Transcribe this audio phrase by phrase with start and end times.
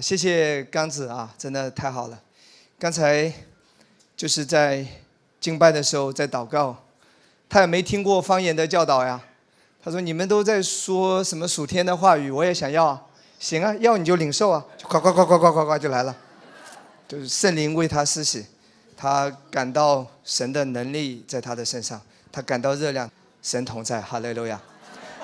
[0.00, 2.18] 谢谢刚子啊，真的太好了。
[2.78, 3.32] 刚才
[4.16, 4.86] 就是在
[5.38, 6.76] 敬拜的时候在祷告，
[7.48, 9.20] 他也没听过方言的教导呀。
[9.82, 13.02] 他说：“你们都在说什么属天的话语，我也想要啊。
[13.38, 16.14] 行啊，要你就领受啊，就呱呱呱呱呱呱呱就来了。
[17.08, 18.44] 就是圣灵为他施洗，
[18.96, 23.10] 他感到神的能力在他的身上，他感到热量，
[23.42, 24.60] 神同在，哈利路亚。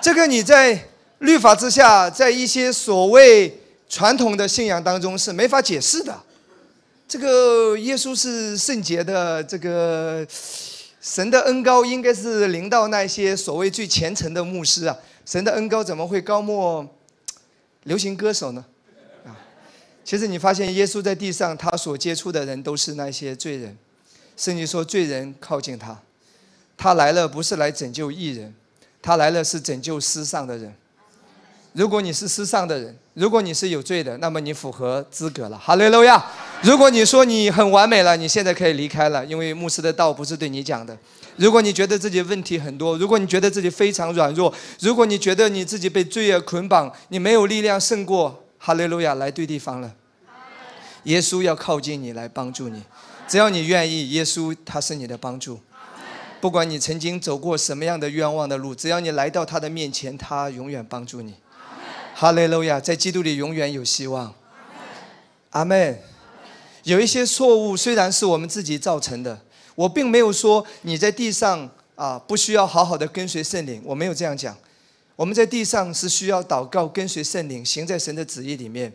[0.01, 0.88] 这个你在
[1.19, 6.19] 律法之下，在一些所谓传统的信仰当中是没法解释的。
[7.09, 10.27] 这个耶稣是圣洁的，这个。”
[10.99, 14.99] 神的恩高应该是临到那些所谓最虔诚的牧师啊！
[15.25, 16.85] 神的恩高怎么会高莫
[17.85, 18.65] 流行歌手呢？
[19.25, 19.31] 啊，
[20.05, 23.79] 其实你发现耶稣在地上，他所接触的人都是那些罪人。
[24.37, 25.97] 甚至说罪人靠近他，
[26.77, 28.53] 他来了不是来拯救艺人，
[29.00, 30.75] 他来了是拯救世上的人。
[31.73, 35.56] 如果你是世上的人，如果你是有罪的，那么你符合资格了。
[35.56, 36.22] 哈利路亚！
[36.61, 40.95] 如果你说你很完美了，你现在可以离开了，因为牧师的道不是对你讲的。
[41.37, 49.91] 如果你觉得自己问题很多，如果你觉得自己非常软弱，如果你觉得你自己被罪恶捆绑，你没有力量胜过，哈利路亚，来对地方了。
[51.05, 52.83] 耶稣要靠近你来帮助你，
[53.27, 55.59] 只要你愿意，耶稣他是你的帮助。
[56.39, 61.33] 不管你曾经走过什么样的冤枉的路，只要你来到他的面前，他永远帮助你。
[62.19, 64.34] 哈利路亚，在基督里永远有希望。
[65.50, 66.00] 阿门。
[66.84, 69.39] 有一些错误虽然是我们自己造成的，
[69.75, 74.56] 我并没有说你在地上啊不需要好好的跟随圣灵，我没有这样讲。
[75.14, 78.91] 我们在地上是需要祷告、跟随圣灵，行在神的旨意里面。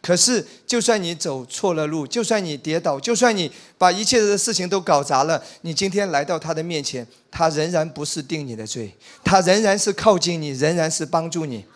[0.00, 11.66] 可是，就算你走错了路，就算你跌倒，就算你把一切的事情都搞砸了，你今天来到他的面前，他仍然不是定你的罪，他仍然是靠近你，仍然是帮助你。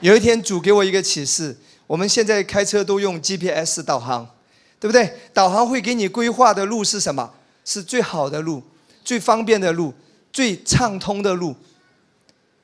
[0.00, 1.54] 有一天，主给我一个启示。
[1.86, 4.26] 我们现在开车都用 GPS 导航，
[4.78, 5.12] 对不对？
[5.34, 7.30] 导航会给你规划的路是什么？
[7.64, 8.62] 是最好的路、
[9.04, 9.92] 最方便的路、
[10.32, 11.54] 最畅通的路。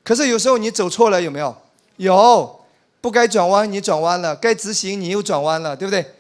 [0.03, 1.55] 可是有时候你走错了，有没有？
[1.97, 2.61] 有，
[3.01, 6.15] 不该转弯你转弯了，该直行你又转弯了，对不对？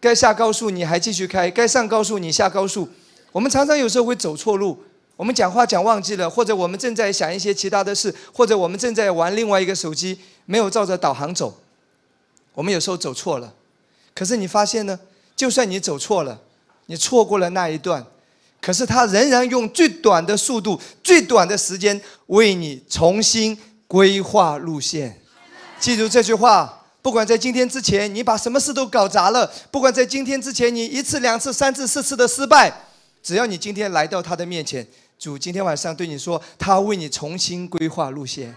[0.00, 2.88] 该下高速你还继续开，该上高速你下高速。
[3.32, 4.84] 我们常常有时候会走错路。
[5.16, 10.16] 我们讲话讲忘记了，或者我们正在想一些其他的事，或者我们正在玩另外一个手机，
[10.50, 11.60] 没有照着导航走。
[12.54, 13.52] 我们有时候走错了，
[14.14, 14.98] 可是你发现呢？
[15.36, 16.40] 就算你走错了，
[16.86, 18.04] 你错过了那一段，
[18.62, 23.56] 可是他仍然用最短的速度、最短的时间为你重新
[23.86, 25.20] 规划路线。
[25.78, 32.72] 记住这句话：不管在今天之前你把什么事都搞砸了，不管在今天之前你一次、两次、三次、四次的失败，
[33.22, 34.84] 只要你今天来到他的面前。
[35.18, 38.56] 主今天晚上对你说，他为你重新规划路线，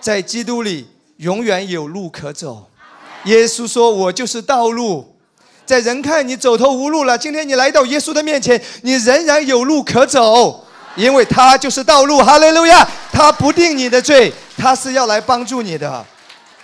[0.00, 0.86] 在基督里
[1.18, 2.68] 永远有路可走。
[3.24, 5.14] 耶稣说：“我就是道路。”
[5.66, 10.64] 在人看你走投无路了，今天你来到耶稣的面前，你仍然有路可走，
[10.96, 12.18] 因为他就是道路。
[12.20, 12.88] 哈利路亚！
[13.12, 16.04] 他不定你的罪，他是要来帮助你的。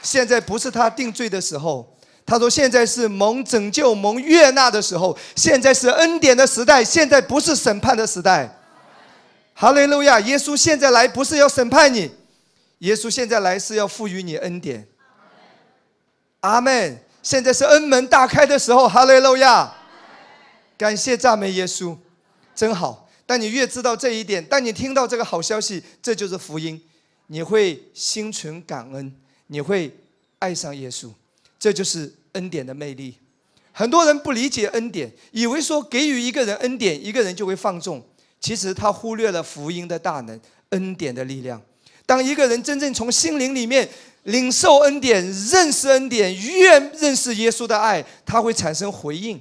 [0.00, 1.86] 现在不是他定罪的时候。
[2.25, 8.48] 他说：“现在是蒙拯救、蒙悦纳的时候，现在是恩典的时代，现在不是审判的时代。”
[9.53, 10.19] 哈利路亚！
[10.21, 12.10] 耶稣现在来不是要审判你，
[12.78, 14.86] 耶稣现在来是要赋予你恩典。
[16.40, 16.98] 阿门！
[17.22, 19.72] 现在是恩门大开的时候，哈利路亚！
[20.76, 21.96] 感谢赞美耶稣，
[22.54, 23.08] 真好。
[23.24, 26.82] 当你越知道这一点，当你听到这个好消息，这就是福音，
[27.28, 29.14] 你会心存感恩，
[29.46, 29.96] 你会
[30.38, 31.10] 爱上耶稣，
[31.58, 33.16] 这就是恩典的魅力。
[33.72, 38.06] 很多人不理解恩典，以为说给予一个人恩典，一个人就会放纵。
[38.38, 40.38] 其实他忽略了福音的大能、
[40.70, 41.62] 恩典的力量。
[42.06, 43.88] 当一个人真正从心灵里面
[44.25, 49.41] 领受恩典、认识恩典、愿认识耶稣的爱，他会产生回应。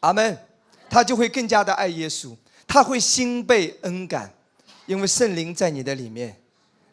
[0.00, 0.38] 阿门。
[0.88, 2.32] 他就会更加的爱耶稣，
[2.64, 4.32] 他会心被恩感，
[4.86, 6.40] 因为圣灵在你的里面。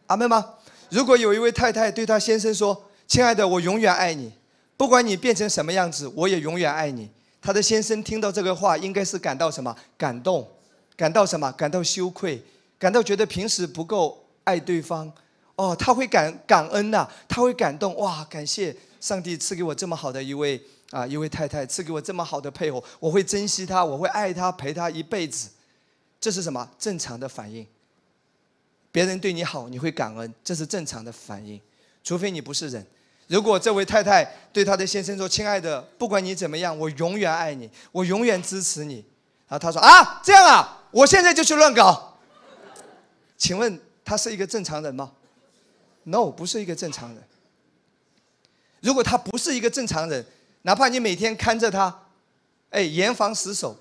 [0.07, 0.55] 阿门吗？
[0.89, 4.33] 如果有一位太太对她先生说：“亲爱的，我永远爱你，
[4.75, 7.07] 不管你变成什么样子，我也永远爱你。”
[7.39, 9.73] 他的先生听到这个话，应该是感到什么？
[9.95, 10.49] 感动，
[10.97, 11.51] 感到什么？
[11.51, 12.43] 感到羞愧，
[12.83, 15.09] 感到觉得平时不够爱对方。
[15.55, 17.95] 哦，他会感感恩呐，他会感动。
[17.95, 25.49] 哇，感谢上帝赐给我这么好的一位啊，一位太太，赐给我这么好的配偶，我会珍惜他，我会爱他，陪他一辈子。
[26.19, 26.69] 这是什么？
[26.77, 27.65] 正常的反应。
[28.91, 31.61] 别人对你好，你会感恩，这是正常的反应，
[32.03, 32.85] 除非你不是人。
[33.27, 38.95] 如果这位太太对她的先生说：“亲爱的，不管你怎么样，我永远爱你，我永远支持你。”
[39.47, 42.09] 然后他说：“啊，这样啊，我现在就去乱搞。”
[43.43, 45.11] 请问他是一个正常人吗
[46.03, 47.21] ？No，不是一个正常人。
[48.79, 50.25] 如果他不是一个正常人，
[50.61, 51.93] 哪怕你每天看着他，
[52.69, 53.77] 哎，严防死守，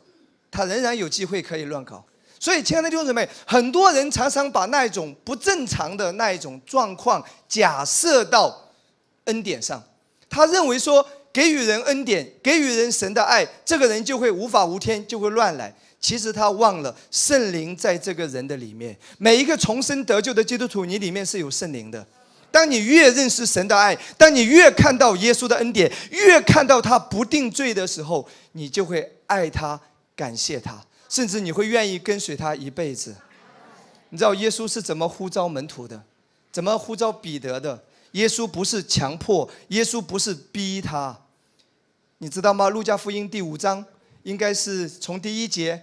[0.50, 2.05] 他仍然有机会可以乱搞。
[2.41, 8.69] 所以，亲爱的弟兄姊妹，很多人常常把那一种不正常的那一种状况假设到
[9.26, 9.81] 恩典上，
[10.29, 15.73] 他认为说给予人恩典，给予人神的爱，这个人就会无法无天，就会乱来。
[16.03, 22.05] 其实他忘了圣灵在这个人的里面，每一个重生得救的基督徒，你里面是有圣灵的。
[22.51, 29.81] 当你越认识神的爱，当你越看到耶稣的恩典，越看到他不定罪的时候，你就会爱他，
[30.15, 30.85] 感谢他。
[31.09, 33.15] 甚至你会愿意跟随他一辈子。
[34.11, 36.03] 你知道耶稣是怎么呼召门徒的？
[36.51, 37.83] 怎么呼召彼得的？
[38.13, 41.17] 耶稣不是强迫，耶稣不是逼他。
[42.19, 42.69] 你知道吗？
[42.69, 43.83] 路加福音第五章
[44.25, 45.83] 应该是从第一节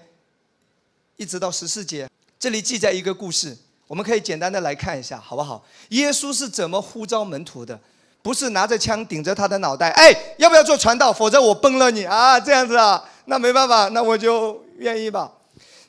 [1.19, 3.55] 一直到十四节，这里记载一个故事，
[3.87, 5.61] 我们可以简单的来看一下，好不好？
[5.89, 7.77] 耶稣是怎么呼召门徒的？
[8.21, 11.11] 不是拿着枪顶着他的脑袋，哎，要不要做传道？
[11.11, 12.39] 否则我崩了你啊！
[12.39, 14.63] 这样子啊，那没办法，那我就。
[14.79, 15.29] 愿意吧？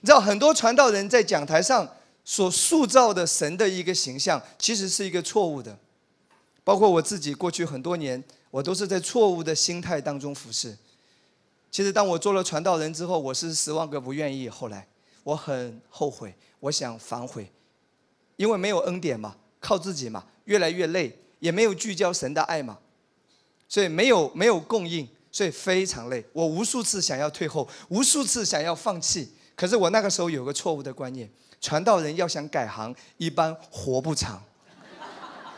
[0.01, 1.89] 你知道很多传道人在讲台上
[2.25, 5.79] 所塑造的神的一个形象，其实是一个错误的。
[6.65, 10.77] 包括我自己过去很多年，我都是在错误的心态当中服侍。
[11.71, 14.49] 其实当我做了传道人之后，我是十万个不愿意。
[14.49, 14.85] 后来
[15.31, 17.49] 我很后悔，我想反悔，
[18.37, 22.77] 因为没有恩典嘛，靠自己嘛，越来越累，也没有聚焦神的爱嘛，
[23.69, 25.09] 所以没有没有供应。
[25.33, 29.33] 所以非常累，我无数次想要退后，无数次想要放弃。
[29.55, 31.31] 可是我那个时候有个错误的观念：
[31.61, 34.43] 传道人要想改行，一般活不长。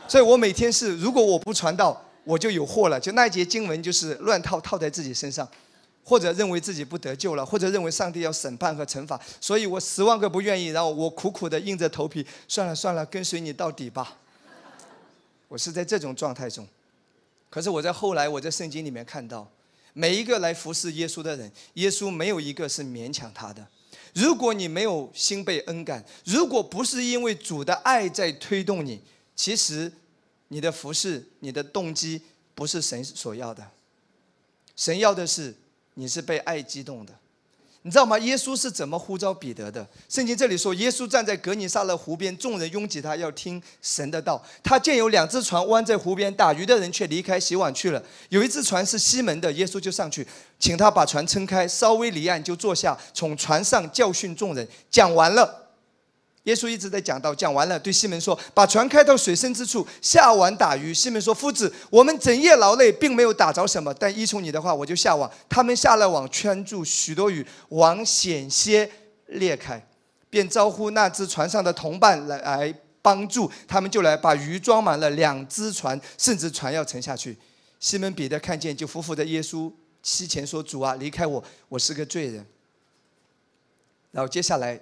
[0.07, 3.01] 所以我每天是，如果我不传道，我就有祸了。
[3.01, 5.49] 就那一节经文就是乱套套在自己身上，
[6.05, 9.21] 或者认为自己不得救了，或者认为上帝要审判和惩罚。
[9.41, 14.19] 所以我十万个不愿意，然后我苦苦的硬着头皮，算了算了，跟随你到底吧。
[15.49, 16.67] 我是在这种状态中。
[17.51, 19.49] 可是我在后来我在圣经里面看到。
[19.95, 23.67] 每一个来服侍耶稣的人，耶稣没有一个是勉强他的。
[24.15, 29.03] 如果你没有心被恩感，如果不是因为主的爱在推动你，
[29.37, 29.93] 其实
[30.49, 32.23] 你的服侍、你的动机
[32.55, 33.71] 不是神所要的。
[34.75, 35.55] 神要的是
[35.95, 37.13] 你是被爱激动的。
[37.85, 38.17] 你知道吗？
[38.21, 39.85] 耶稣是怎么呼召彼得的？
[40.09, 44.41] 圣经这里说，耶稣站在格尼撒勒湖边，众人拥挤他，要听神的道。
[44.63, 48.01] 他见有两只船弯在湖边，打鱼的人却离开洗碗去了。
[48.29, 50.25] 有一只船是西门的，耶稣就上去，
[50.61, 54.69] 请他把船撑开，稍微离岸就坐下，从船上教训众人。
[54.89, 55.72] 讲完了。
[56.45, 68.91] 耶稣一直在讲到，讲完了，对西门说：“把船开到水深之处，下网打鱼。”西门说：“夫子，我们整夜劳累，并没有打着什么，但依从你的话，我就下网。”他们下了网，圈住许多鱼，网险些
[69.27, 69.81] 裂开，
[70.29, 73.49] 便招呼那只船上的同伴来来帮助。
[73.69, 77.39] 他们就来把鱼装满了两只船，甚至船要沉下去。
[77.79, 79.73] 西门彼得看见，就伏伏在耶稣
[80.03, 82.45] 膝前说：“主啊，离开我，我是个罪人。”
[84.11, 84.81] 然后接下来。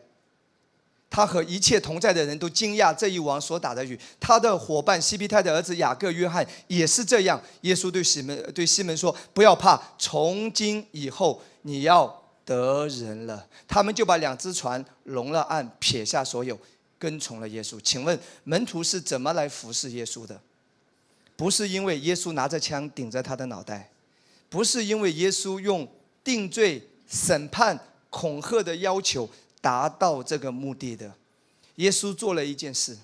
[1.10, 3.98] 他和一切同在的人都惊讶这一网所打的鱼。
[4.20, 7.42] 他的伙伴西庇太的儿子雅各、约翰也是这样。
[7.62, 16.56] 耶稣对西门对西门说：“不要怕，从今以后你要得人了。”他们就把两只船拢了岸，撇下所有，
[16.96, 17.80] 跟从了耶稣。
[17.80, 20.40] 请问门徒是怎么来服侍耶稣的？
[21.34, 23.90] 不是因为耶稣拿着枪顶着他的脑袋，
[24.48, 25.88] 不是因为耶稣用
[26.22, 27.76] 定罪、审判、
[28.10, 29.28] 恐吓的要求。
[29.60, 31.14] 达到这个目的的，
[31.76, 32.96] 耶稣做了一件事。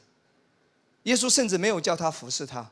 [1.05, 2.69] 耶稣甚至没有叫他服侍他，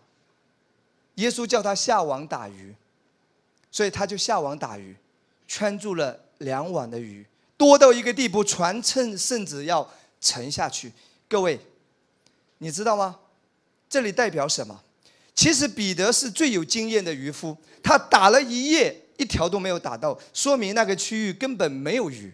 [1.15, 2.75] 耶稣叫他下网打鱼，
[3.71, 4.97] 所以他就下网打鱼，
[5.47, 7.25] 圈住了两网的鱼，
[7.57, 9.89] 多到一个地步，船趁甚至要
[10.21, 10.93] 沉下去。
[11.29, 11.61] 各位，
[12.59, 13.21] 你知道吗？
[13.89, 14.83] 这里代表什么？
[15.35, 22.33] 其实彼得是最有经验的渔夫，他打了一夜，一条都没有打到，说明那个区域根本没有鱼。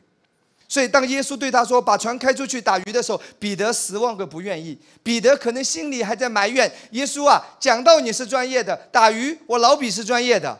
[0.72, 4.78] 所以，当耶稣对他说：“把船开出去打鱼”的时候，彼得十万个不愿意。
[5.02, 10.56] 彼得可能心里还在埋怨耶稣啊，讲到你是专业的，打鱼我老比是专业的，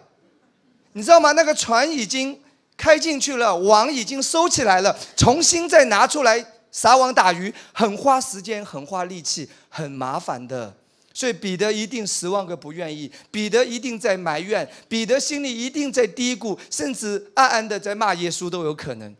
[0.95, 1.31] 你知道吗？
[1.31, 2.37] 那个船已经
[2.77, 10.75] 开进去了，网已经收起来了，重新再拿出来撒网打鱼，很花时间，很花力气，很麻烦的。
[11.15, 19.15] 所以彼得一定十万个不愿意，彼得一定在埋怨，彼得心里一定在嘀咕，甚至暗暗的在骂耶稣都有可能。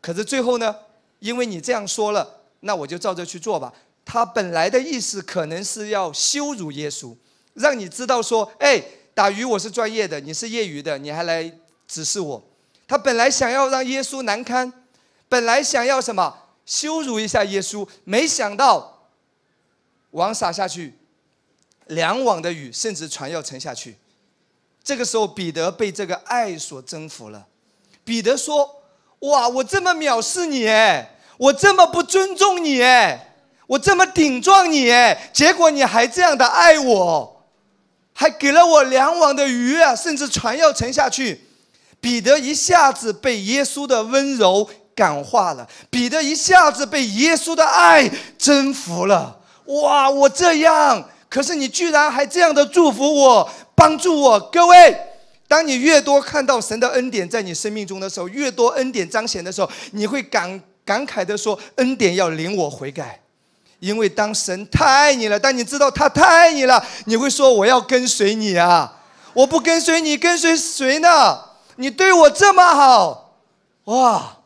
[0.00, 0.74] 可是最后呢？
[1.18, 3.72] 因为你这样说了，那我就照着去做吧。
[4.04, 7.16] 他本来的意思可能是要羞辱耶稣，
[7.54, 8.80] 让你知道说：“哎，
[9.14, 11.52] 打鱼我是专业的，你是业余的，你还来
[11.88, 12.42] 指示我。”
[12.86, 14.72] 他本来想要让耶稣难堪，
[15.28, 19.08] 本来想要什么羞辱一下耶稣，没想到
[20.12, 20.96] 网撒下去，
[21.88, 23.96] 两网的鱼，甚至船要沉下去。
[24.82, 27.46] 这个时候，彼得被这个爱所征服了。
[28.04, 28.77] 彼得说
[29.20, 33.34] ：“哇，我这么藐视你哎，我这么不尊重你哎，
[33.66, 37.44] 我这么顶撞你哎，结果你还这样的爱我，
[38.14, 41.44] 还给了我两网的鱼啊，甚至船要沉下去。”
[42.00, 48.08] 彼得一下子被耶稣的温柔感化了，彼得一下子被耶稣的爱
[48.38, 49.40] 征服了。
[49.64, 54.38] 哇，我这样，可是你居然还这样的祝福我，帮助我。
[54.38, 54.96] 各位，
[55.48, 63.20] 当你越多看到神的恩典在你生命中的时候，越多恩典彰显的时候，你会感感慨的说：“恩典要领我悔改。”
[63.80, 69.02] 因为当神太爱你了，当你知道他太爱你了，你会说：“我要跟随你啊！
[69.32, 71.40] 我不跟随你，跟随谁呢？”
[71.76, 73.38] 你对我这么好，
[73.84, 74.38] 哇！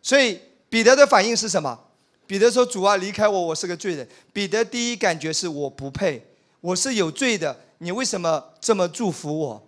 [0.00, 1.78] 所以彼得的反应是什么？
[2.26, 6.24] 彼得说：“主啊，离开我，我是个罪人。”彼得第一感觉是我不配，
[6.60, 7.54] 我是有罪的。
[7.78, 9.62] 你为什么这么祝福我？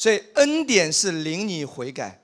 [0.00, 2.22] 所以恩典是领你悔改，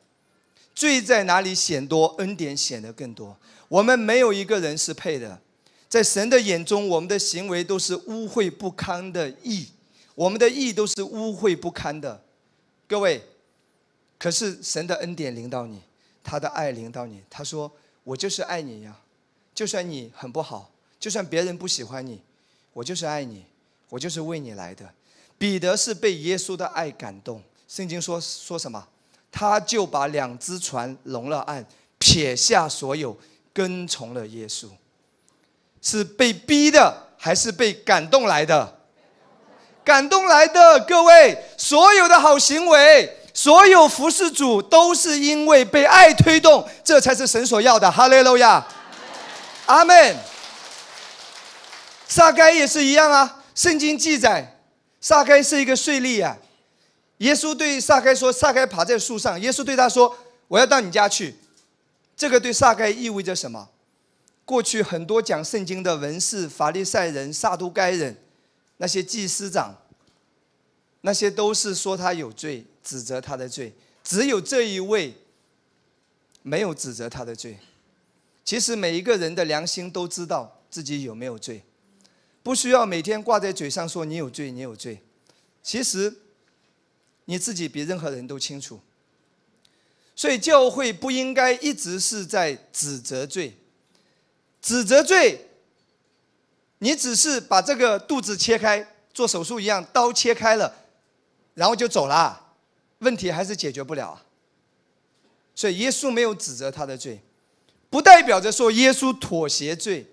[0.74, 3.36] 罪在哪里显多，恩典显得更多。
[3.68, 5.38] 我们没有一个人是配的，
[5.86, 9.66] 在神的眼中，我们的行为都是污秽不堪的义，
[10.14, 12.24] 我们的义都是污秽不堪的。
[12.88, 13.22] 各位。
[14.18, 15.78] 可是神的恩典临到你，
[16.24, 17.22] 他的爱临到你。
[17.28, 17.70] 他说
[18.02, 18.96] ：“我就是爱你呀，
[19.54, 22.22] 就算你很不好，就算别人不喜欢你，
[22.72, 23.44] 我就是爱你，
[23.90, 24.94] 我就是为你来的。”
[25.36, 27.42] 彼得是被耶稣的爱感动。
[27.68, 28.86] 圣经说说什么？
[29.32, 31.64] 他就把两只船拢了岸，
[31.98, 33.16] 撇下所有，
[33.52, 34.66] 跟从了耶稣。
[35.82, 38.78] 是被逼的，还是被感动来的？
[39.84, 40.80] 感动来的。
[40.80, 43.18] 各位，所有的好行为。
[43.34, 47.90] 所有服侍主都是因为被爱推动，这才是神所要的。
[47.90, 48.66] 哈利路亚，
[49.66, 50.16] 阿门。
[52.08, 53.42] 撒该也是一样啊。
[53.54, 54.58] 圣经记载，
[55.02, 56.34] 撒该是一个税吏啊。
[57.18, 60.16] 耶稣对撒该说：“撒该爬在树上。”耶稣对他说
[60.48, 61.34] ：“我要到你家去。”
[62.16, 63.68] 这个对撒该意味着什么？
[64.44, 68.16] 过去很多讲圣经的文士、法利赛人、撒都该人，
[68.76, 69.76] 那些祭司长，
[71.00, 72.64] 那些都是说他有罪。
[72.86, 75.12] 指责他的罪，只有这一位
[76.42, 77.58] 没有指责他的罪。
[78.44, 81.64] 其实每一个人的良心都知道自己有没有罪，
[82.44, 85.02] 不需要每天挂在嘴上说你有罪，你有罪。
[85.64, 86.16] 其实
[87.26, 88.80] 你自己比任何人都清楚。
[90.16, 93.54] 所以教会不应该一直是在指责罪，
[94.62, 95.46] 指责罪，
[96.78, 100.74] 你只是把这个肚子切开，做手术一样，刀切开了，
[101.52, 102.54] 然后就走了。
[103.00, 104.22] 问题还是解决不了，
[105.54, 107.20] 所以耶稣没有指责他的罪，
[107.90, 110.06] 不代表着说耶稣妥协罪，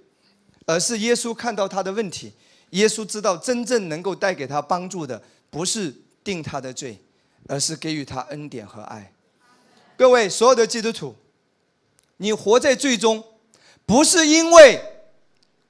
[0.66, 2.34] 而是耶稣看到他的问题，
[2.72, 7.00] 耶稣知道真正能够带给他帮助的不是定他的罪，
[7.48, 9.14] 而是给予他恩典和爱。
[9.98, 11.16] 各位所有的基督徒，
[12.18, 13.24] 你活在罪中，
[13.86, 14.82] 不是因为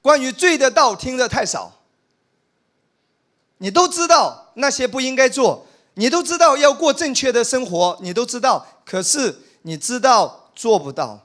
[0.00, 1.80] 关于罪的道听得太少，
[3.58, 5.66] 你都知道那些不应该做。
[5.96, 9.32] 你都知道要过正确的生活，你都知道，可是
[9.62, 11.24] 你知道做不到。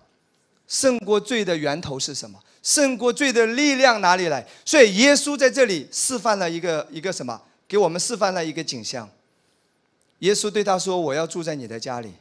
[0.68, 2.40] 胜过罪的源头是什么？
[2.62, 4.48] 胜过罪的力量哪里来？
[4.64, 7.42] 所以耶稣在这里示范了一个一个什么？
[7.68, 9.10] 给我们示范了一个景象。
[10.20, 12.14] 耶稣对他说：“我要住在你的家里。”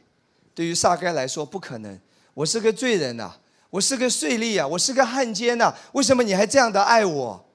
[0.55, 1.99] 对于撒该来说，不可能。
[2.33, 3.33] 我是个罪人呐，
[3.69, 5.73] 我是个税吏啊，我是个汉奸呐。
[5.93, 7.45] 为什么你还这样的爱我？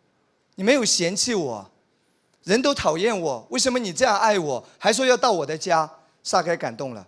[0.55, 1.71] 你没有嫌弃我？
[2.45, 5.91] 人都讨厌我，为什么你这样爱我，还说要到我的家？
[6.23, 7.07] 撒该感动了，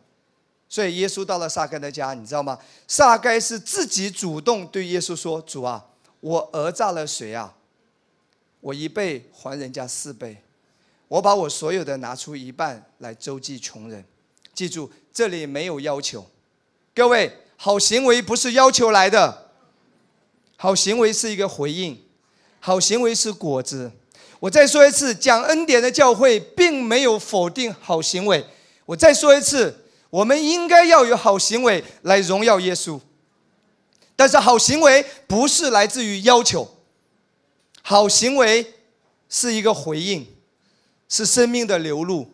[0.68, 2.58] 所以耶稣到了撒该的家，你知道吗？
[2.86, 5.86] 撒该是自己主动对耶稣说：“主啊，
[6.20, 7.54] 我讹诈了谁啊？
[8.60, 10.42] 我一倍还人家四倍，
[11.08, 14.04] 我把我所有的拿出一半来周济穷人。
[14.54, 16.26] 记住，这里没有要求。
[16.94, 19.50] 各位，好行为不是要求来的，
[20.56, 22.02] 好行为是一个回应，
[22.58, 23.92] 好行为是果子。”
[24.38, 28.44] 我再说一次，讲恩典的教会并没有否定好行为。
[28.84, 33.00] 我再说一次，我们应该要有好行为来荣耀耶稣。
[34.14, 36.68] 但是好行为不是来自于要求，
[37.80, 38.74] 好行为
[39.30, 40.26] 是一个回应，
[41.08, 42.30] 是生命的流露。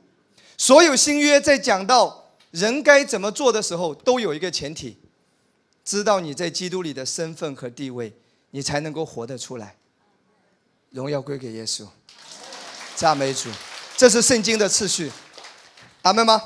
[0.56, 4.98] 所有新约在讲到人该怎么做的时候，都有一个前提：
[5.84, 8.12] 知道你在基督里的身份和地位，
[8.50, 9.76] 你才能够活得出来。
[10.90, 11.86] 荣耀归给耶稣，
[12.94, 13.48] 赞美主，
[13.96, 15.10] 这是圣经的次序，
[16.02, 16.40] 阿门吗？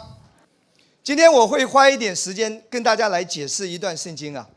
[1.03, 4.49] 今天我会花一点时间跟大家来解释一段圣经啊。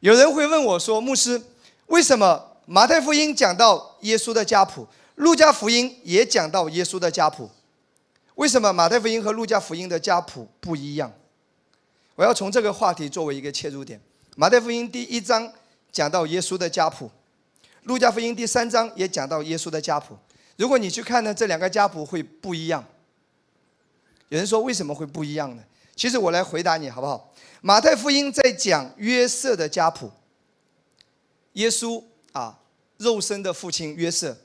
[0.00, 1.42] 有人会问我说：“牧师，
[1.86, 7.50] 为什么马太福音讲到耶稣的家谱，路加福音也讲到耶稣的家谱，
[8.34, 11.12] 为什么马太福音和路加福音的家谱不一样？
[12.16, 14.00] 我要从这个话题作为一个切入点。
[14.36, 15.52] 马太福音第一章
[15.92, 17.10] 讲到耶稣的家谱，
[17.84, 20.16] 路加福音第三章也讲到耶稣的家谱。
[20.56, 22.84] 如果你去看呢，这两个家谱会不一样。
[24.30, 25.62] 有人说为什么会不一样呢？
[25.94, 27.32] 其实我来回答你好不好？
[27.60, 30.10] 马太福音在讲约瑟的家谱，
[31.52, 32.02] 耶稣
[32.32, 32.58] 啊，
[32.96, 34.36] 肉身的父亲约瑟。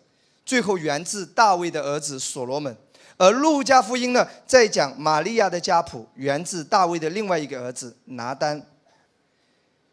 [0.49, 2.75] 最后源自大卫的儿子所罗门，
[3.17, 8.65] 而路加福音呢，在讲玛利亚的家谱，源自大卫的另外一个儿子拿丹。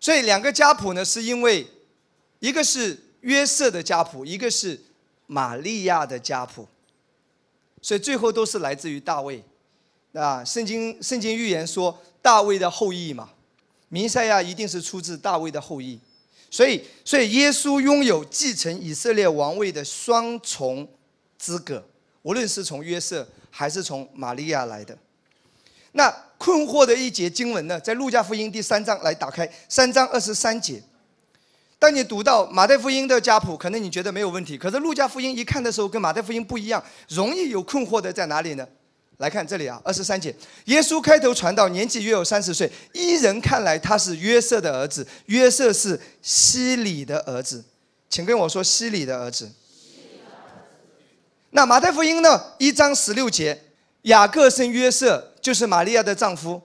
[0.00, 1.66] 所以两个家谱呢，是因为
[2.38, 4.80] 一个是约瑟的家谱，一个是
[5.26, 6.66] 玛利亚的家谱，
[7.82, 9.44] 所以最后都是来自于大卫。
[10.14, 13.28] 啊，圣经圣经预言说大卫的后裔嘛，
[13.90, 16.00] 弥赛亚一定是出自大卫的后裔。
[16.56, 20.88] 所以，所以耶稣拥有继承以色列王位的双重
[21.36, 21.86] 资格，
[22.22, 24.96] 无论是从约瑟还是从玛利亚来的。
[25.92, 30.82] 那困惑的一节经文呢，在路加福音第三章来打开三章二十三节。
[31.78, 38.66] 当你读到马太福音的家谱，可能你觉得没有问题，可是路加福音一看的时候，跟马太福音不一样，容易有困惑的在哪里呢？
[39.18, 40.34] 来看这里啊，二十三节，
[40.66, 47.64] 耶稣开头传道，年纪约有三十岁，依人看来他是约瑟的儿子，约瑟是西里的儿子，
[48.10, 49.50] 请跟我说西里的儿子。
[51.50, 52.52] 那马太福音呢？
[52.58, 53.62] 一章十六节，
[54.02, 56.60] 雅各生约瑟，就是玛利亚的丈夫。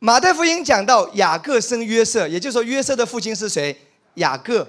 [0.00, 3.78] 马太福音讲到雅各生约瑟，也就是说约瑟的父亲是谁？
[4.14, 4.66] 雅各。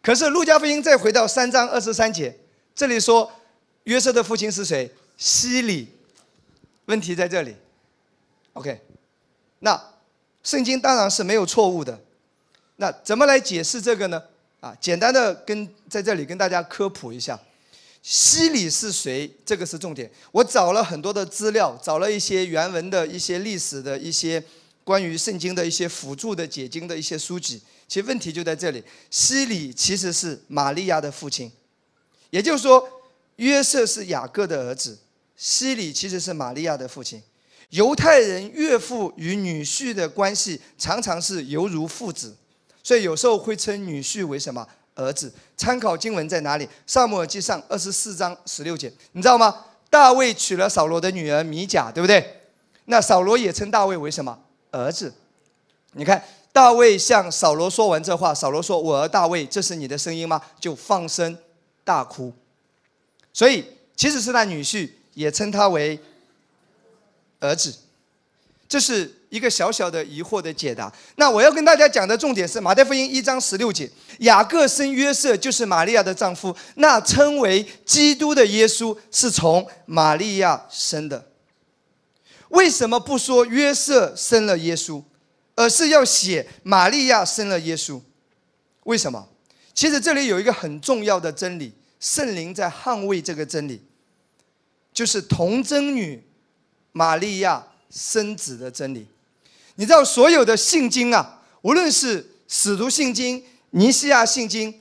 [0.00, 2.34] 可是路加福音再回到三章二十三节，
[2.74, 3.30] 这里说
[3.84, 4.90] 约瑟的父亲是谁？
[5.18, 5.88] 西里，
[6.86, 7.56] 问题在这里。
[8.52, 8.80] OK，
[9.58, 9.78] 那
[10.44, 12.00] 圣经当然是没有错误的。
[12.76, 14.22] 那怎么来解释这个呢？
[14.60, 17.38] 啊，简单的跟在这里跟大家科普一下，
[18.00, 19.28] 西里是谁？
[19.44, 20.08] 这个是重点。
[20.30, 24.42] 我找了很多的资料，找了一些原文的一些历史的一些
[24.84, 27.60] 关于圣经的一些辅助的解经的一些书籍。
[27.88, 31.50] 其实问题就在这里，西里其实是玛利亚的父亲，
[32.30, 32.88] 也就是说，
[33.36, 34.96] 约瑟是雅各的儿子。
[35.38, 37.22] 西里其实是玛利亚的父亲，
[37.70, 42.36] 犹太人岳父与女婿的关系常常是犹如父子，
[42.82, 45.32] 所以有时候会称女婿为什么儿子？
[45.56, 46.68] 参考经文在哪里？
[46.88, 49.64] 萨母尔记上二十四章十六节，你知道吗？
[49.88, 52.42] 大卫娶了扫罗的女儿米甲，对不对？
[52.86, 54.36] 那扫罗也称大卫为什么
[54.72, 55.14] 儿子？
[55.92, 56.20] 你看
[56.52, 61.38] 大卫向扫罗说完这话，扫罗说：“我儿大卫，这是你的声音吗？”就放声
[61.84, 62.32] 大哭，
[63.32, 64.90] 所以其实是他女婿。
[65.18, 65.98] 也称他为
[67.40, 67.74] 儿子，
[68.68, 70.92] 这是一个小小的疑惑的解答。
[71.16, 76.54] 那我要跟大家讲的重点是马太福音一章十六节：雅各生约瑟，就是玛利亚的丈夫。
[76.76, 81.26] 那称为基督的耶稣是从玛利亚生的。
[82.50, 85.02] 为什么不说约瑟生了耶稣，
[85.56, 88.00] 而是要写玛利亚生了耶稣？
[88.84, 89.28] 为什么？
[89.74, 93.82] 其实这里有一个很重要的真理，圣灵在捍卫这个真理。
[94.98, 96.20] 就是童贞女
[96.90, 99.06] 玛利亚生子的真理。
[99.76, 104.74] 你知道所有的信经啊，无论是使徒信经、尼西亚信经，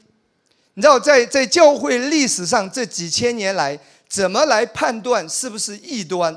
[0.74, 6.36] 你知道在在教会历史上这几千年来，怎么来判断是不是异端？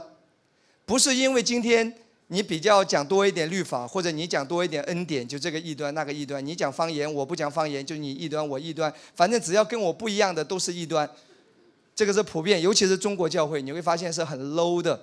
[0.84, 1.90] 不是因为今天
[2.26, 6.44] 你比较讲多一点律法，或者你讲多一点恩典，就这个异端那个异端。
[6.44, 8.92] 你讲方言，我不讲方言，就你异端我异端。
[9.14, 11.08] 反正只要跟我不一样的都是异端。
[12.00, 14.98] 这个是普遍，尤其是中国教会，你会发现是很 low 的，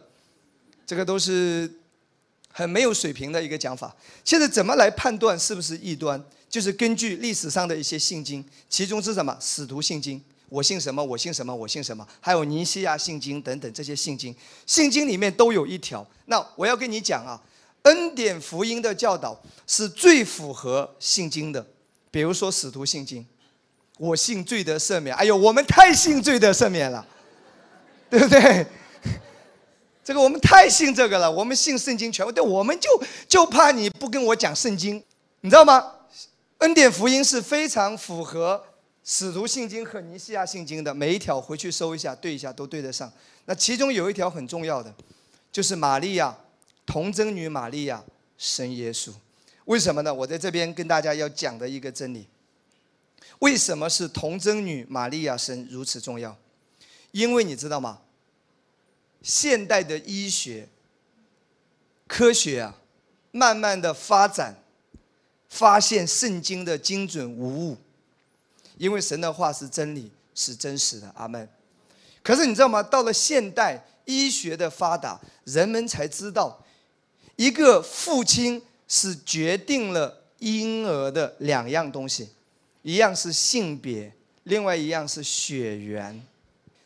[0.84, 1.72] 这个都是
[2.52, 3.96] 很没有水平的一个讲法。
[4.26, 6.20] 现在怎么来判断是不是异端？
[6.50, 9.38] 就是根据历史上的一些信经，其中是什么？
[9.40, 11.04] 使徒信经，我信什么？
[11.06, 11.56] 我信什么？
[11.56, 12.04] 我信什么？
[12.20, 16.04] 还有尼西亚信经等等这些信经，信经里面都有一条。
[16.26, 17.40] 那我要跟你讲啊，
[17.84, 21.64] 恩典福音的教导是最符合信经的，
[22.10, 23.24] 比如说使徒信经。
[23.98, 27.06] 我信罪得赦免，哎呦，我们太信罪得赦免了，
[28.10, 28.66] 对不对？
[30.04, 32.90] 这个我们太信这个了，我们信圣经全部，对，我们就
[33.28, 35.04] 就怕你不跟我讲圣经，
[35.42, 35.94] 你知道吗？
[36.60, 38.64] 恩典福音是非常符合
[39.04, 43.12] 使徒信经和尼西亚信经的，每一条回去搜一下，对一下都对得上。
[43.46, 44.94] 那其中有一条很重要的，
[45.52, 46.36] 就是玛利亚
[46.86, 48.04] 童贞女玛利亚
[48.38, 49.12] 生耶稣，
[49.66, 50.14] 为什么呢？
[50.14, 52.28] 我在这边跟大家要讲的一个真理。
[53.40, 56.38] 为什么是童贞女玛利亚生如此重要？
[57.12, 58.02] 因为你知道吗？
[59.22, 60.70] 现代的医学、
[62.08, 62.78] 科学啊，
[63.32, 64.56] 慢慢的发展，
[65.50, 67.78] 发现圣经的精准无误。
[68.78, 71.12] 因为神的话是真理，是真实的。
[71.16, 71.50] 阿门。
[72.24, 72.84] 可是你知道吗？
[72.84, 76.64] 到了现代医学的发达，人们才知道，
[77.36, 82.30] 一个父亲是决定了婴儿的两样东西，
[82.88, 84.10] 一样是性别，
[84.44, 86.26] 另外一样是血缘。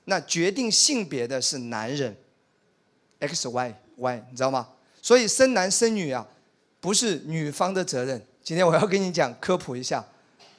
[0.05, 2.17] 那决定性别的是男人
[3.19, 4.67] ，X Y Y，你知道吗？
[4.99, 6.27] 所以生男生女啊，
[6.79, 8.19] 不是女方的责任。
[8.41, 10.03] 今天我要跟你讲科普一下，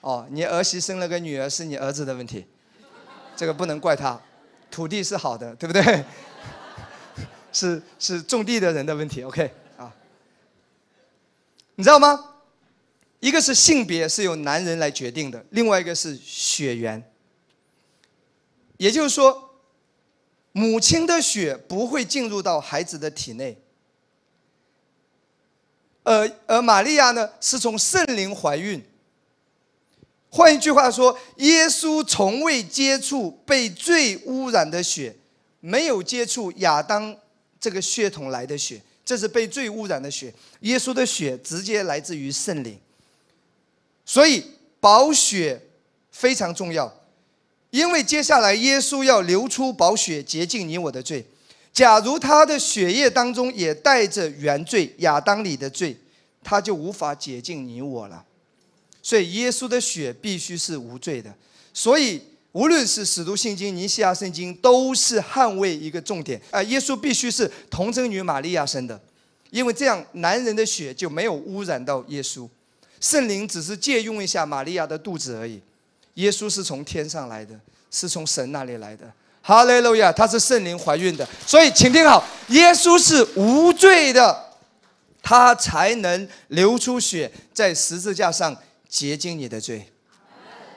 [0.00, 2.46] 哦，你儿媳生了个女儿是你儿子的问题，
[3.34, 4.22] 这个不能怪他，
[4.70, 6.04] 土地是好的，对不对？
[7.50, 9.92] 是是种地的人的问题，OK 啊？
[11.74, 12.28] 你知道吗？
[13.22, 17.00] 一个是性别是由男人来决定的，另外一个是血缘。
[18.78, 19.60] 也就是说，
[20.50, 23.56] 母亲的血不会进入到孩子的体内，
[26.02, 28.82] 而而玛利亚呢，是从圣灵怀孕。
[30.28, 35.14] 换一句话说，耶稣从未接触被罪污染的血，
[35.60, 37.16] 没有接触亚当
[37.60, 40.34] 这个血统来的血，这是被罪污染的血。
[40.62, 42.76] 耶稣的血直接来自于圣灵，
[44.12, 44.44] 所以
[44.78, 45.58] 保血
[46.10, 46.94] 非常重要。
[47.70, 51.24] 因为接下来耶稣要流出宝血洁净你我的罪，
[51.72, 55.96] 假如他的血液当中也带着原罪亚当里的罪，
[56.44, 58.22] 他就无法洁净你我了。
[59.02, 61.34] 所以耶稣的血必须是无罪的。
[61.72, 62.20] 所以
[62.52, 69.00] 无论是使徒信经、尼西亚圣经，都是捍卫一个重点啊，耶稣必须是童贞女玛利亚生的，
[69.48, 72.46] 因为这样男人的血就没有污染到耶稣，
[73.02, 75.60] 圣灵只是借用一下玛利亚的肚子而已。
[76.14, 77.58] 耶稣是从天上来的，
[77.90, 79.12] 是从神那里来的。
[79.42, 84.52] 哈利路亚，他是圣灵怀孕的，所以请听好，耶稣是无罪的，
[85.20, 88.56] 他才能流出血在十字架上
[88.88, 89.84] 洁净你的罪。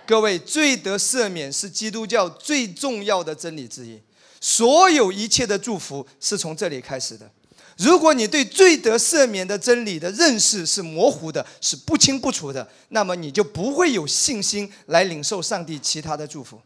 [0.07, 4.01] 各位，罪得赦免是基督教最重要的真理之一，
[4.41, 7.29] 所有一切的祝福是从这里开始的。
[7.77, 16.61] 如果你对罪得赦免的真理的认识是模糊的，是不清不楚的，那么你就不会有信心来领受上帝其他的祝福。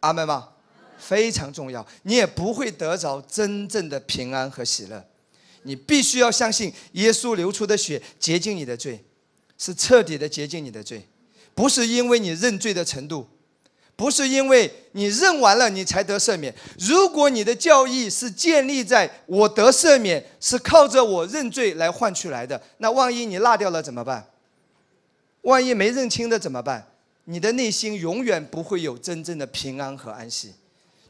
[0.00, 0.48] 阿门吗？
[0.98, 5.04] 非常重要，你也不会得着真正的平安和喜乐。
[5.62, 9.04] 你必须要相信耶稣流出的血洁净你的罪，
[9.58, 11.06] 是彻底的洁净你的罪，
[11.54, 13.28] 不是因为你认罪的程度。
[13.94, 16.52] 不是因为你认完了你才得赦免。
[16.78, 24.26] 如果你的教义是建立在我得赦免是靠着我认罪来换取来的，那万一你落掉了怎么办？
[25.42, 26.88] 万一没认清的怎么办？
[27.26, 30.52] 你的内心永远不会有真正的平安和安息，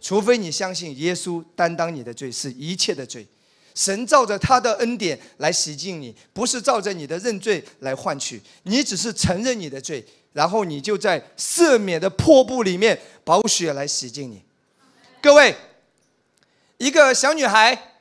[0.01, 3.27] 除非你相信耶稣担当你的罪是一切的罪，
[3.75, 10.05] 神照着他的恩典来洗净你，不是照着你的认罪来换取，你只是承认你的罪。
[10.33, 14.45] 然后你就在赦免的破布里面，宝血来洗净你。
[15.21, 15.55] 各位，
[16.79, 17.92] 一个小女孩，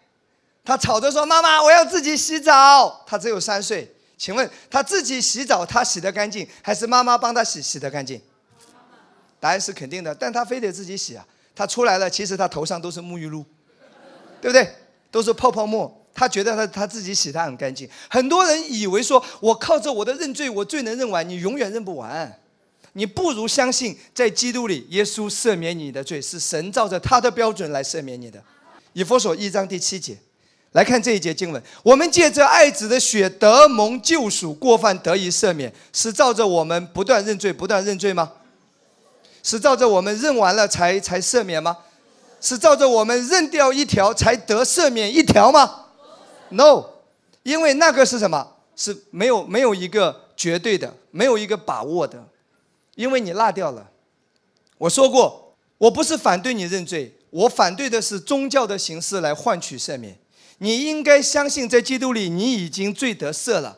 [0.63, 8.21] 她吵着说：“妈妈，我要自己洗澡。”她只有三岁，请问她自己洗澡，她洗得干净，还是妈妈帮她洗洗得干净？
[9.39, 11.25] 答案是肯定的，但她非得自己洗啊。
[11.53, 13.45] 她出来了，其实她头上都是沐浴露，
[14.41, 14.67] 对不对？
[15.11, 16.00] 都是泡泡沫。
[16.13, 22.37] 他觉得他他自己洗他很干净，很多人以为说，我靠着我的认罪，我罪能认完，你永远认不完。
[22.93, 28.43] 你不如相信，在基督里，耶稣赦免你的罪，是神照着他的标准来赦免你的。
[28.91, 30.17] 以佛所一章第七节，
[30.73, 38.33] 来看这一节经文：我们借着爱子的血得蒙救赎，过犯得以赦免，是照着我们不断认罪，不断认罪吗？
[39.41, 41.77] 是照着我们认完了才才赦免吗？
[42.41, 45.80] 是照着我们认掉一条才得赦免一条吗
[46.51, 46.85] ？No，
[47.43, 48.55] 因为那个是什么？
[48.73, 52.25] 是没有没有一个绝对的，没有一个把握的，
[52.95, 53.91] 因为你落掉了。
[54.77, 60.17] 我说过，我不是反对你认罪，我反对的是宗教的形式来换取赦免。
[60.59, 63.77] 你应该相信，在基督里你已经罪得赦了，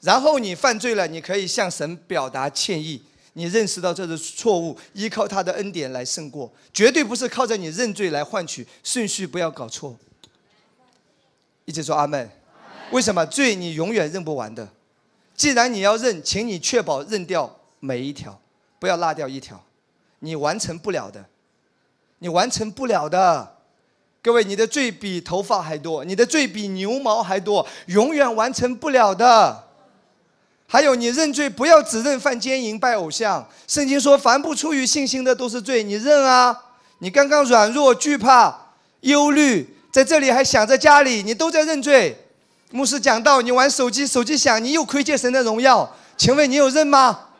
[0.00, 8.66] 然后你犯罪了，你可以向神表达歉意，你认识到这是错误，依靠他的恩典来胜过，绝对不是靠着你认罪来换取。
[8.82, 9.96] 顺序不要搞错。
[11.68, 12.30] 一起说阿门。
[12.92, 14.66] 为什么罪你永远认不完的？
[15.34, 18.40] 既然你要认，请你确保认掉每一条，
[18.78, 19.62] 不要落掉一条，
[20.20, 21.26] 你完成不了的，
[22.20, 23.56] 你完成不了的。
[24.22, 29.64] 各位，你的罪比头发还多，你的罪比牛毛还多，永远完成不了的。
[30.66, 33.46] 还有，你认罪不要只认犯奸淫、拜偶像。
[33.66, 36.58] 圣经说，凡不出于信心的都是罪，你认啊？
[37.00, 39.74] 你刚刚软弱、惧怕、忧虑。
[39.98, 42.16] 在这里还想着家里，你都在认罪。
[42.70, 45.92] 牧师讲到你玩手机，手机响，你又亏欠神的荣耀。
[46.16, 47.30] 请问你有认吗？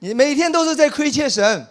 [0.00, 1.64] 你每天都是在亏欠神。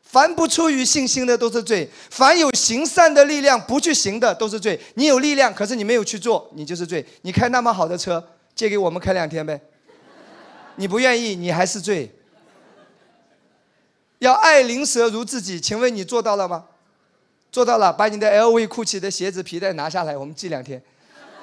[0.00, 4.80] 凡不出于信心的都是罪，凡有行善的力量不去行的都是罪。
[4.94, 7.04] 你有力量，可是你没有去做，你就是罪。
[7.20, 9.60] 你开那么好的车，借给我们开两天呗？
[10.76, 12.10] 你不愿意，你还是罪。
[14.20, 16.64] 要爱邻舍如自己，请问你做到了吗？
[17.50, 20.82] 做到了，把你的 LV、GUCCI 的鞋子皮带拿下来，我们寄两天。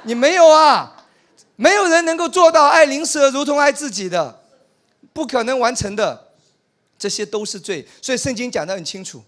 [0.03, 1.05] 你没有啊？
[1.55, 4.41] 没有人能够做到爱邻舍如同爱自己的，
[5.13, 6.23] 不可能完成的。
[6.97, 9.21] 这些都是罪，所以圣经讲得很清楚，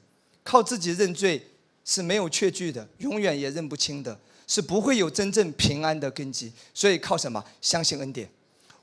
[0.43, 1.45] 靠自己认罪
[1.83, 6.51] 是没有确据的，永远也认不清的，是不会有真正平安的根基。
[6.73, 7.43] 所以靠什么？
[7.61, 8.29] 相信恩典。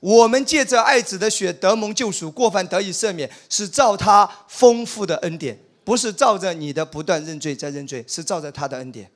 [0.01, 9.11] 我们借着爱子的血得蒙救赎，过犯得以赦免，是照他丰富的恩典，不是照着你的不断认罪再认罪，是照着他的恩典。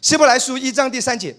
[0.00, 1.36] 希伯来书一章第三节。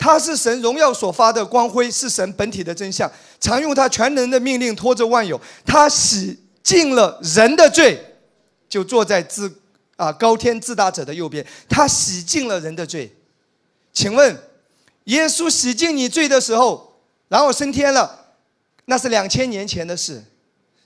[0.00, 5.40] 他是神荣耀所发的光辉，是神本体的真相，常用他全能的命令拖着万有。
[5.66, 8.00] 他洗净了人的罪，
[8.68, 9.52] 就坐在自
[9.96, 11.44] 啊高天自大者的右边。
[11.68, 13.12] 他洗净了人的罪，
[13.92, 14.38] 请问，
[15.04, 18.36] 耶稣洗净你罪的时候，然后升天了，
[18.84, 20.22] 那是两千年前的事，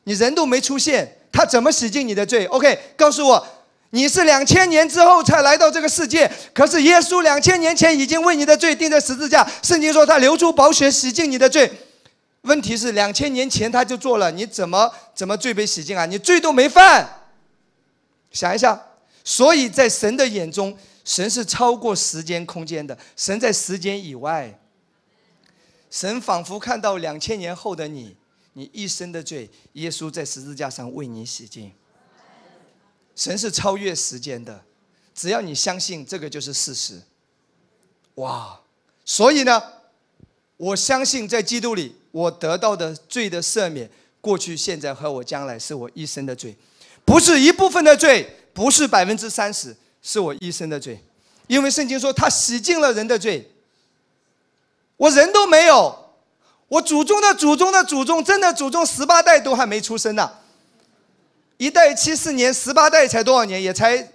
[0.05, 3.47] 你人都没出现，他怎么洗净你的罪？OK，告诉我。
[3.95, 9.47] 你是两千年之后才来到这个世界，可是耶稣两千年前已经为你的罪钉在十字架。
[9.63, 11.71] 圣经说他流出宝血洗净你的罪。
[12.41, 16.07] 问题是两千年前他就做了，你怎么怎么罪被洗净啊？
[16.07, 17.07] 你罪都没犯。
[18.31, 18.81] 想一下，
[19.23, 24.59] 所以在神的眼中，神是超过时间空间的，神在时间以外。
[25.91, 28.17] 神仿佛看到两千年后的你，
[28.55, 31.73] 你一生的罪，耶稣在十字架上为你洗净。
[33.15, 34.65] 神是超越时间的，
[35.15, 37.03] 只要你相信这个就是事实。
[38.17, 38.61] 哇！
[39.05, 39.63] 所以呢，
[40.57, 46.57] 我相信在基督里，我得到的罪的赦免，过去、现在和我将来是我一生的罪，
[47.05, 51.03] 不是一部分的罪，不是百分之三十，是我一生的罪。
[51.49, 53.51] 因为圣经说他洗净了人的罪，
[54.97, 56.02] 我人都没有，
[56.73, 60.33] 我祖宗的祖宗的祖宗，真的祖宗十八代都还没出生呢。
[61.59, 63.63] 一代七四年，十八代才多少年？
[63.63, 64.11] 也才，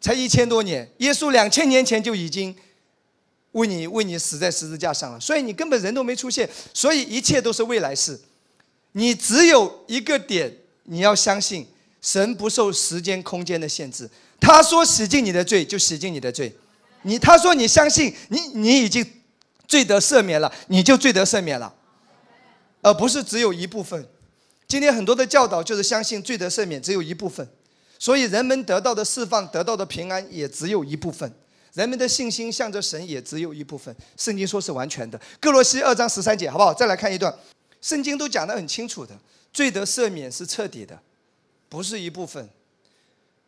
[0.00, 0.88] 才一千多年。
[0.98, 2.54] 耶稣两千年前就已经
[3.50, 8.20] 为你为你死在十字架上了，所以你根本人都没出现，所以一切都是未来事。
[8.92, 11.66] 你只有一个点，你要相信
[12.00, 14.08] 神不受时间空间的限制。
[14.38, 16.56] 他说洗净你的罪，就洗净你的罪。
[17.02, 19.04] 你他说你相信你你已经
[19.66, 21.74] 罪得赦免了，你就罪得赦免了，
[22.82, 24.06] 而不是只有一部分。
[24.66, 27.48] 今天很多的教导就是相信罪得赦免只有一部分，
[27.98, 31.32] 所以人们得到的释放、得到的平安也只有一部分，
[31.72, 33.94] 人们的信心向着神也只有一部分。
[34.16, 36.74] 圣经说是完全的，哥罗西二章十三节，好不好？
[36.74, 37.34] 再来看一段，
[37.80, 39.18] 圣经都讲得很清楚的，
[39.52, 41.00] 罪得赦免是彻底的，
[41.68, 42.48] 不是一部分。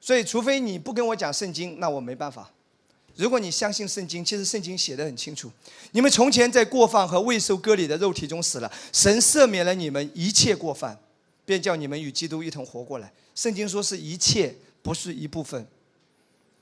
[0.01, 2.51] 所以，除非你不跟我讲圣经，那我没办法。
[3.21, 5.51] 如果你相信圣经，其实圣经写的很清楚，
[5.93, 10.99] 你们从前在过犯和未受割礼的肉体中死了，神赦免了你们一切过犯。
[11.47, 13.13] 便叫你们与基督一同活过来。
[13.35, 15.67] 圣经说是一切，不是一部分。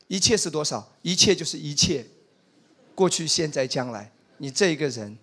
[0.06, 0.90] 一切是多少？
[1.02, 2.06] 一切就是一切，
[2.94, 4.10] 过去、现在、将来。
[4.38, 5.18] 你这一个人，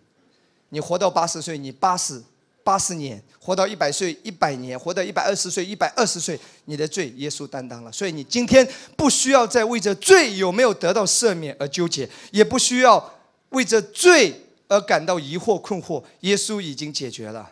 [0.69, 2.21] 你活到八十岁，你八十
[2.65, 6.37] 八十年；活到一百岁，一百年；活到一百二十岁，一百二十岁。
[6.65, 7.91] 你的罪，耶稣担当了。
[7.91, 13.13] 所以你今天不需要再为着罪有没有得到赦免而纠结，也不需要
[13.49, 14.33] 为着罪
[14.67, 16.03] 而感到疑惑困惑。
[16.21, 17.51] 耶稣已经解决了。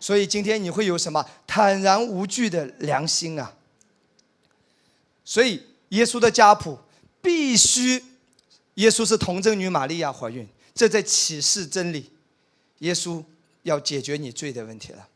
[0.00, 3.52] 所以今天你会有什么坦然无惧的良心啊？
[5.22, 6.78] 所以耶稣的家谱
[7.20, 8.02] 必须，
[8.76, 12.10] 耶稣是童贞女玛利亚怀孕，这在启示真理。
[12.78, 13.22] 耶稣
[13.68, 15.06] 要解决你罪的问题了。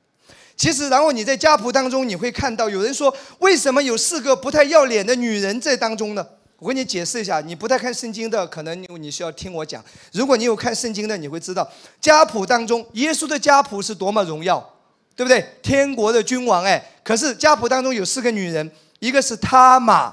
[0.57, 6.27] 其实，然后你在家谱当中，你会看到有人说，为什么有四个不太要脸的女人在当中呢？
[6.59, 9.85] 我跟你解释一下，你不太看圣经的，可能你需要听我讲。
[10.13, 11.69] 如果你有看圣经的，你会知道
[12.01, 14.69] 家谱当中，耶稣的家谱是多么荣耀。
[15.15, 15.47] 对不对？
[15.63, 20.11] 天国的君王哎，可是家谱当中有四个女人，一个是他玛，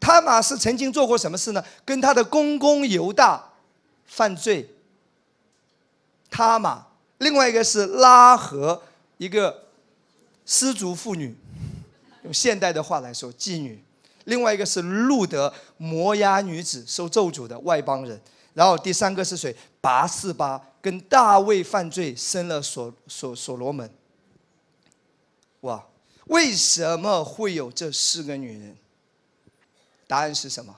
[0.00, 1.62] 他玛是曾经做过什么事呢？
[1.84, 3.50] 跟他的公公犹大
[4.06, 4.70] 犯罪。
[6.30, 6.86] 他玛，
[7.18, 8.82] 另外一个是拉合，
[9.16, 9.64] 一个
[10.46, 11.36] 失足妇女，
[12.22, 13.82] 用现代的话来说妓女。
[14.24, 18.20] 另外一个是路德，摩押女子，受咒诅的外邦人。
[18.54, 19.54] 然后第三个是谁？
[19.80, 23.90] 拔示巴跟大卫犯罪，生了所所所罗门。
[25.60, 25.86] 哇，
[26.26, 28.76] 为什么会有这四个女人？
[30.06, 30.76] 答案是什么？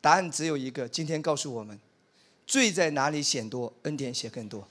[0.00, 0.88] 答案只有一个。
[0.88, 1.78] 今天告诉我们，
[2.46, 4.66] 罪在哪里显多，恩典显更多。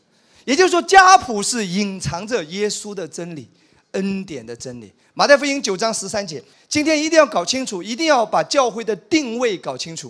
[0.47, 3.49] 也就是说，家谱是隐藏着耶稣的真理、
[3.91, 4.89] 恩典的真理。
[5.13, 10.09] 马太福音九章十三节，今天一定要搞清楚，一定要把教会的定位搞清楚。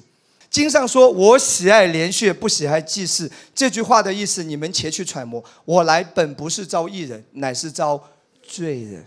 [0.51, 5.43] 经上说：“我喜爱连续，不喜爱祭祀。”这句话的意思，你们且去揣摩。
[5.65, 7.99] 我来本不是招义人，乃是招
[8.43, 9.03] 罪人。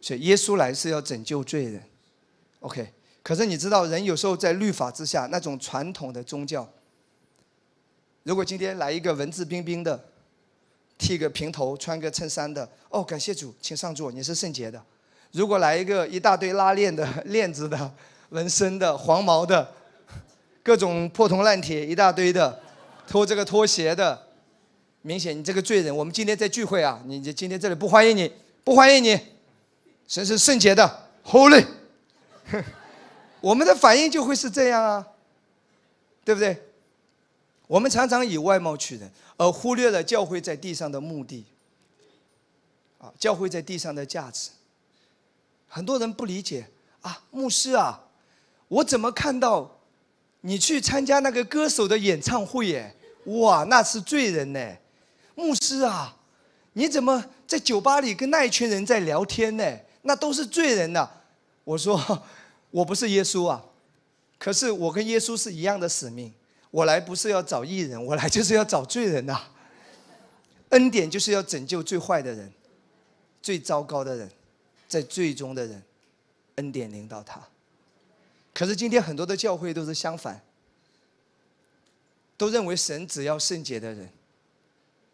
[0.00, 1.82] 所以耶稣来是要拯救罪人。
[2.60, 2.88] OK，
[3.24, 6.68] 可是你知道，人有时候在律法之下，那种传统的宗教，
[8.22, 10.04] 如果今天来一个文质彬彬的，
[11.00, 14.80] 剃个平头，穿个衬衫的，哦，感谢主，请上座，你是圣洁的。
[15.32, 17.90] 如果来一个一大堆拉链的、链子的、
[18.28, 19.66] 纹身的、黄毛的。
[20.62, 22.60] 各种破铜烂铁一大堆的，
[23.08, 24.26] 拖这个拖鞋的，
[25.00, 25.96] 明显你这个罪人。
[25.96, 28.30] 我们今天在聚会啊，你今天这里不欢迎你，
[28.62, 29.18] 不欢迎你，
[30.06, 31.64] 神是圣洁的，Holy。
[33.40, 35.06] 我们的反应就会是这样啊，
[36.26, 36.62] 对不对？
[37.70, 41.44] 我们常常以外貌取人，而忽略了教会在地上的目的。
[42.98, 44.50] 啊，教会在地上的价值，
[45.68, 46.66] 很多人不理解
[47.00, 48.08] 啊，牧师啊，
[48.66, 49.78] 我怎么看到？
[50.40, 54.76] 你去参加那个歌手的演唱会，耶，哇，那是罪人呢！
[55.36, 56.16] 牧师啊，
[56.72, 59.78] 你怎么在酒吧里跟那一群人在聊天呢？
[60.02, 61.08] 那都是罪人呐！
[61.62, 62.24] 我说，
[62.72, 63.62] 我不是耶稣啊，
[64.38, 66.32] 可是我跟耶稣是一样的使命。
[66.70, 69.40] 我来不是要找艺人， 我来就是要找罪人呐！
[70.70, 72.52] 恩典就是要拯救最坏的人，
[73.42, 74.30] 最糟糕的人，
[74.88, 75.82] 在最终的人，
[76.56, 77.42] 恩典领导他。
[78.54, 80.40] 可是今天很多的教会都是相反，
[82.36, 84.08] 都认为神只要圣洁的人。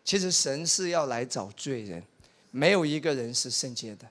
[0.05, 2.03] 其实神是要来找罪人，
[2.51, 4.07] 没有一个人是圣洁的。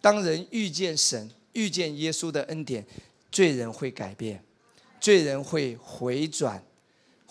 [0.00, 2.86] 当人遇见神、遇见耶稣的恩典，
[3.30, 4.42] 罪人会改变，
[5.00, 6.62] 罪人会回转，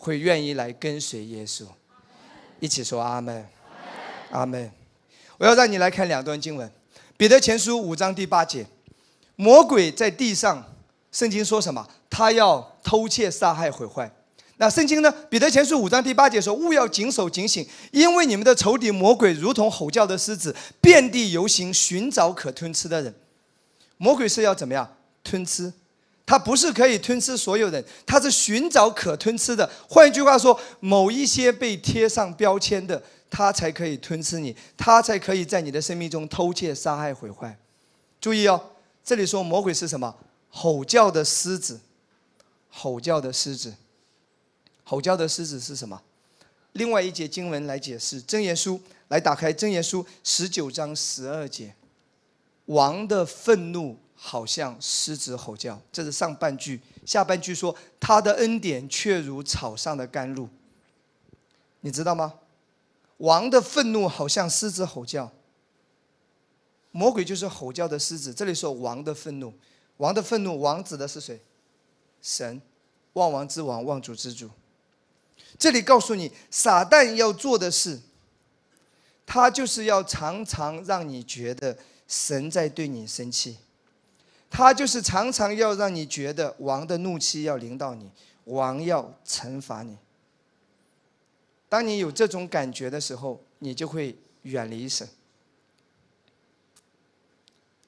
[0.03, 1.63] 会愿意来跟随耶稣。
[2.59, 3.47] 一起说阿门，
[4.31, 4.69] 阿门。
[5.37, 6.67] 我要让你来看两段经文，
[7.15, 8.65] 《彼得前书》五章第八节：
[9.37, 10.65] 魔鬼在地上。
[11.09, 11.87] 圣经说什么？
[12.09, 14.11] 他要偷窃、杀害、毁坏。
[14.57, 15.11] 那圣经呢？
[15.29, 23.13] 彼得前书五章第八节说：“勿要谨守警醒，因为你们的仇敌魔鬼如同吼叫的狮子，遍地游行，寻找可吞吃的人。”
[23.97, 25.71] 魔鬼是要怎么样吞吃？
[26.25, 29.69] 他不是可以吞吃所有人，他是寻找可吞吃的。
[29.89, 37.57] 换一句话说，某一些被贴上标签的，他才可以吞吃你，他才可以在你的生命中偷窃、杀害、毁坏。
[38.21, 38.71] 注意哦，
[39.03, 40.15] 这里说魔鬼是什么？
[40.49, 41.81] 吼叫的狮子，
[42.69, 43.73] 吼叫的狮子，
[44.83, 46.01] 吼叫的狮子是什么？
[46.71, 51.75] 另外一节经文来解释，真言书来打开真言书十九章十二节，
[52.65, 60.47] 王的愤怒好像狮子吼叫，这是上半句，下半句说他的恩典却如草上的甘露，
[61.81, 62.35] 你知道吗？
[63.17, 65.29] 王的愤怒好像狮子吼叫，
[66.91, 69.53] 魔鬼就是吼叫的狮子，这里说王的愤怒。
[69.97, 71.41] 王的愤怒，王指的是谁？
[72.21, 72.61] 神，
[73.11, 74.49] 万王之王，万主之主。
[75.59, 77.99] 这里告诉你，撒旦要做的事，
[79.25, 83.57] 他就是要常常让你觉得神在对你生气，
[84.53, 88.09] 他就是常常要让你觉得王的怒气要临到你，
[88.45, 89.97] 王要惩罚你。
[91.67, 95.09] 当你有这种感觉的时候，你就会远离神。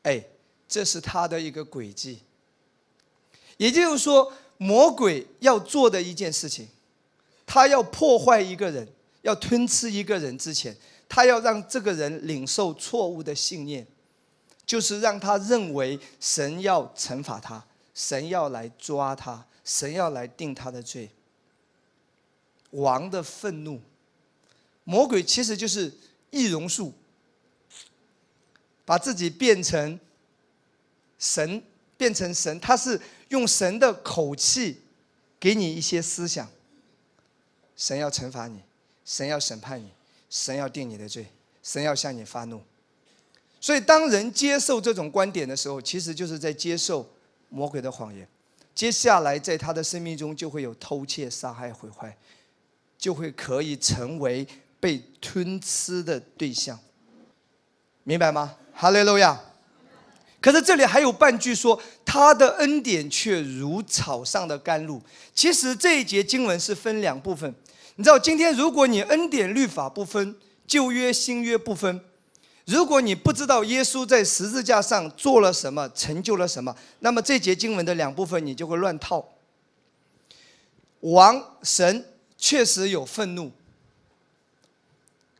[0.02, 0.26] 哎。
[0.68, 2.20] 这是他的一个轨迹，
[3.58, 6.68] 也就是说，魔鬼要做的一件事情，
[7.46, 8.86] 他要破坏一个人，
[9.22, 10.76] 要吞吃一个人之前，
[11.08, 13.86] 他要让这个人领受错误的信念，
[14.66, 21.10] 就是让他认为神要惩罚他，神要来抓他，神要来定他的罪。
[22.72, 23.80] 王的愤怒，
[24.84, 25.94] 魔鬼其实就是
[26.32, 26.94] 易容术，
[28.84, 30.00] 把自己变成。
[31.18, 31.64] 神
[31.98, 34.82] 变成神，他是用神的口气
[35.40, 36.48] 给你一些思想。
[37.78, 38.62] 神要惩罚你，
[39.06, 39.90] 神要审判你，
[40.30, 41.26] 神要定你的罪，
[41.64, 42.62] 神要向你发怒。
[43.66, 47.04] 所以，当人接受这种观点的时候，其实就是在接受
[47.50, 48.28] 魔鬼的谎言。
[48.76, 52.16] 接下来，在他的生命中就会有偷窃、杀害、毁坏，
[52.96, 54.46] 就会可以成为
[54.80, 56.80] 被吞吃的对象。
[58.04, 58.56] 明白吗？
[58.72, 59.42] 哈利路亚。
[60.40, 65.02] 可是这里还有半句说，他的恩典却如草上的甘露。
[65.34, 67.52] 其实这一节经文是分两部分。
[67.96, 70.36] 你知道，今天如果你恩典律法不分，
[70.68, 72.00] 旧约新约不分，
[72.66, 79.34] 如果你不知道耶稣在十字架上做了什么，成就了什么，那么这节经文的两部分你就会乱套。
[81.02, 82.04] 王神
[82.38, 83.52] 确实有愤怒，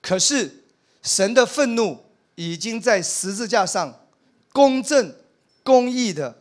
[0.02, 0.64] 可是
[1.02, 2.06] 神的愤怒
[2.36, 4.08] 已经在十字架上
[4.54, 5.16] 公正、
[5.64, 6.38] 公义的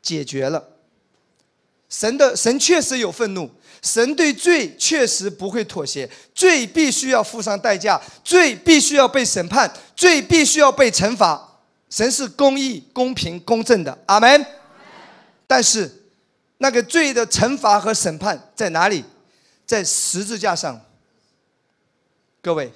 [0.00, 0.68] 解决了。
[1.88, 3.50] 神的神确实有愤怒，
[3.82, 11.60] 神对罪确实不会妥协，罪必须要付上代价，罪必须要被审判，罪必须要被惩罚。
[11.88, 14.44] 神是公义、公平、公正的，阿门。
[15.46, 15.90] 但是，
[16.58, 19.04] 那个罪的惩罚和审判在哪里？
[19.64, 20.80] 在十字架上。
[22.42, 22.72] 各位，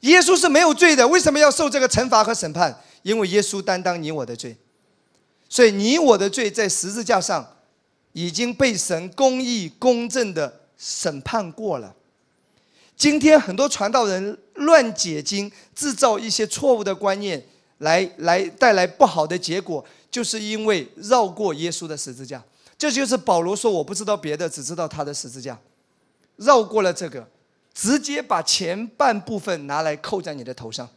[0.00, 2.82] 耶稣是没有罪的，为什么要受这个惩罚和审判？
[3.02, 4.56] 因为耶稣担当你我的罪，
[5.48, 7.53] 所以你我的罪在十字架上。
[8.14, 11.94] 已经被神公义公正的审判过了。
[12.96, 17.44] 今天很多传道人乱解经，制造一些错误的观念，
[17.78, 22.42] 来来带来不好的结果，就是因为绕过耶稣的十字架。
[22.78, 25.58] 这就是保罗说：“我不知道别的，只知道他的十字架。”
[26.36, 27.28] 绕过了这个，
[27.72, 30.88] 直接把前半部分拿来扣在你的头上。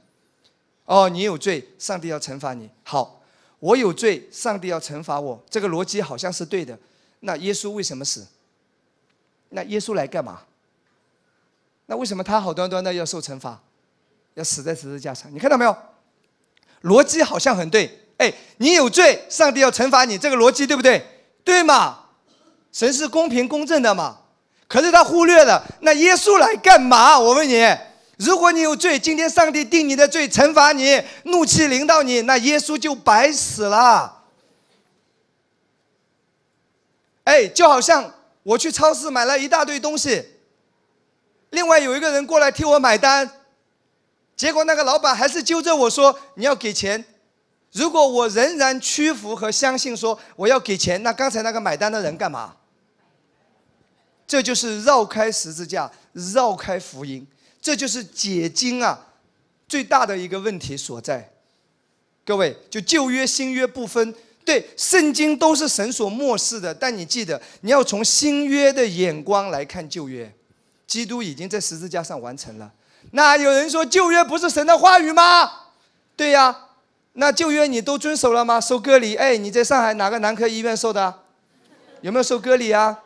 [0.86, 2.70] 哦，你有罪，上帝要惩罚你。
[2.84, 3.22] 好，
[3.59, 5.43] 我有罪，上帝要惩罚我。
[5.49, 6.78] 这个逻辑好像是对的。
[7.20, 8.28] 那耶稣为什么死？
[9.49, 10.41] 那耶稣来干嘛？
[11.86, 13.61] 那为什么他好端端的要受惩罚，
[14.34, 15.34] 要死在十字架上？
[15.34, 15.76] 你看到没有？
[16.84, 18.05] 逻辑好像很对。
[18.18, 21.05] 哎，你有罪，上帝要惩罚你，这个逻辑对不对？
[21.43, 21.99] 对嘛？
[22.72, 24.20] 神是公平公正的嘛？
[24.68, 27.18] 可是他忽略了，那耶稣来干嘛？
[27.18, 27.63] 我问你，
[28.18, 34.16] 如果你有罪，今天上帝定你的罪，惩罚你，怒气临到你，那耶稣就白死了。
[37.28, 38.09] 哎，就好像
[38.41, 40.25] 我去超市买了一大堆东西，
[41.49, 43.30] 另外有一个人过来替我买单，
[44.38, 47.03] 结果那个老板还是揪着我说你要给钱。
[47.73, 52.55] 如果我仍然屈服和相信说我要给钱，那刚才那个买单的人干嘛？
[54.25, 57.28] 这就是绕开十字架，绕开福音，
[57.61, 59.05] 这就是解经啊
[59.67, 61.34] 最大的一个问题所在。
[62.25, 64.15] 各位，就旧约新约不分。
[64.47, 70.33] 对，圣经都是神所漠视的，但你记得，你要从新约的眼光来看旧约，
[70.87, 72.71] 基督已经在十字架上完成了。
[73.11, 75.51] 那有人说旧约不是神的话语吗？
[76.15, 76.69] 对呀，
[77.11, 78.61] 那旧约你都遵守了吗？
[78.61, 81.13] 收割礼，哎，你在上海哪个男科医院受的？
[81.99, 83.03] 有没有收割礼啊？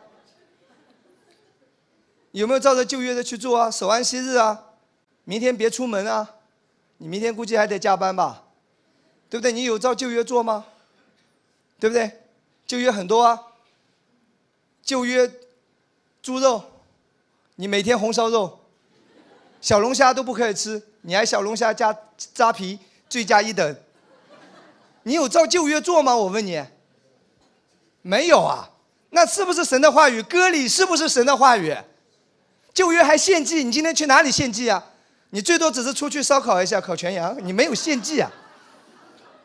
[2.30, 3.68] 有没有照着旧约的去做啊？
[3.68, 4.66] 守安息日啊？
[5.24, 6.36] 明天别出门啊？
[6.98, 8.44] 你明天估计还得加班吧？
[9.28, 9.50] 对不对？
[9.50, 10.66] 你有照旧约做吗？
[11.82, 12.08] 对不对？
[12.64, 13.42] 旧约很多啊。
[14.84, 15.28] 旧约
[16.22, 16.62] 猪肉，
[17.56, 18.60] 你每天红烧肉，
[19.60, 21.92] 小龙虾都不可以吃，你还小龙虾加
[22.34, 22.78] 扎皮，
[23.08, 23.76] 罪加一等。
[25.02, 26.14] 你有照旧约做吗？
[26.14, 26.64] 我问你。
[28.02, 28.70] 没有啊，
[29.10, 30.22] 那是不是神的话语？
[30.22, 31.76] 割礼是不是神的话语？
[32.72, 34.84] 旧约还献祭，你今天去哪里献祭啊？
[35.30, 38.30] 你最多只是出去烧烤一下，烤全羊，你没有献祭啊。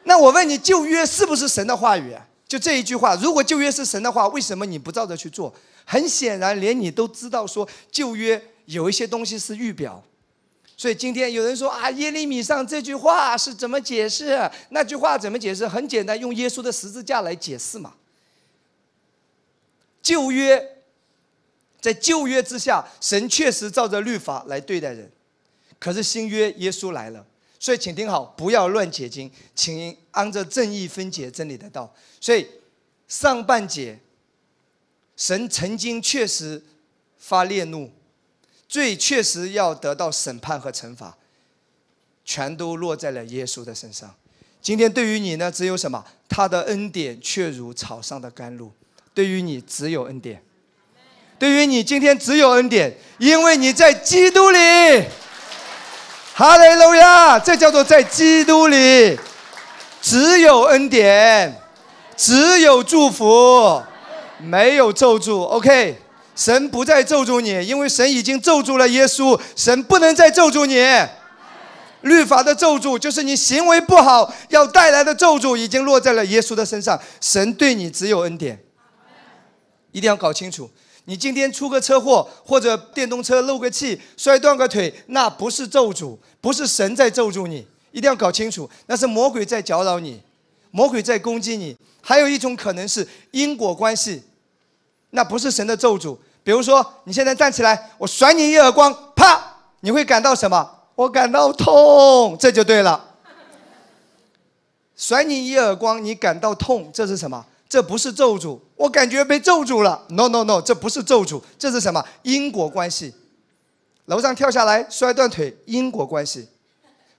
[0.03, 2.15] 那我问你，旧约是不是神的话语？
[2.47, 5.53] 就这一句话，如果旧约是神的话，为什么你不照着去做？
[5.83, 10.03] 很显然，连你都知道说旧约有一些东西是预表。
[10.75, 14.49] 所以今天有人说啊，耶利米上这句话是怎么解释？
[14.69, 15.67] 那句话怎么解释？
[15.67, 17.95] 很简单，用耶稣的十字架来解释嘛。
[20.01, 20.77] 旧约
[21.81, 25.11] 在旧约之下，神确实照着律法来对待人，
[25.79, 27.25] 可是新约耶稣来了。
[27.59, 31.93] 所以，请听好，不要乱解经，请按着正义分解真理的道。
[32.21, 32.47] 所以，
[33.07, 33.99] 上半节，
[35.15, 36.63] 神曾经确实
[37.17, 37.91] 发烈怒，
[38.67, 41.17] 罪确实要得到审判和惩罚，
[42.23, 44.13] 全都落在了耶稣的身上。
[44.61, 46.05] 今天对于你呢，只有什么？
[46.29, 48.71] 他的恩典却如草上的甘露。
[49.13, 50.43] 对于你，只有恩典。
[51.39, 54.57] 对于你，今天只有恩典，因为你在基督里。
[56.37, 57.39] 哈利路亚！
[57.39, 59.17] 这叫做在基督里，
[59.99, 61.59] 只有恩典，
[62.15, 63.81] 只有祝福，
[64.37, 65.41] 没有咒诅。
[65.45, 65.99] OK，
[66.35, 70.75] 神不再咒诅你，因为神已经咒诅了耶稣，神不能再咒诅你。
[72.01, 77.01] 律法的咒诅就是你行为不好要带来的咒诅，已经落在了耶稣的身上。
[77.19, 78.59] 神对你只有恩典，
[79.91, 80.69] 一定要搞清楚。
[81.09, 90.21] 你今天出个车祸，或者电动车漏个气，摔断个腿，那不是咒诅，不是神在咒诅你，一定要搞清楚，那是魔鬼在搅扰你，
[90.69, 91.77] 魔鬼在攻击你。
[92.01, 94.21] 还有一种可能是因果关系，
[95.11, 96.17] 那不是神的咒诅。
[96.43, 99.41] 比如说，你现在站起来，我甩你一耳光，啪，
[99.79, 100.69] 你会感到什么？
[100.95, 103.15] 我感到痛，这就对了。
[104.97, 107.45] 甩你一耳光，你感到痛，这是什么？
[107.69, 110.05] 这不是咒诅，我感觉被咒住了。
[110.09, 113.13] No No No，这不是咒诅，这是什么因果关系？
[114.05, 116.47] 楼上跳下来摔断腿，因果关系。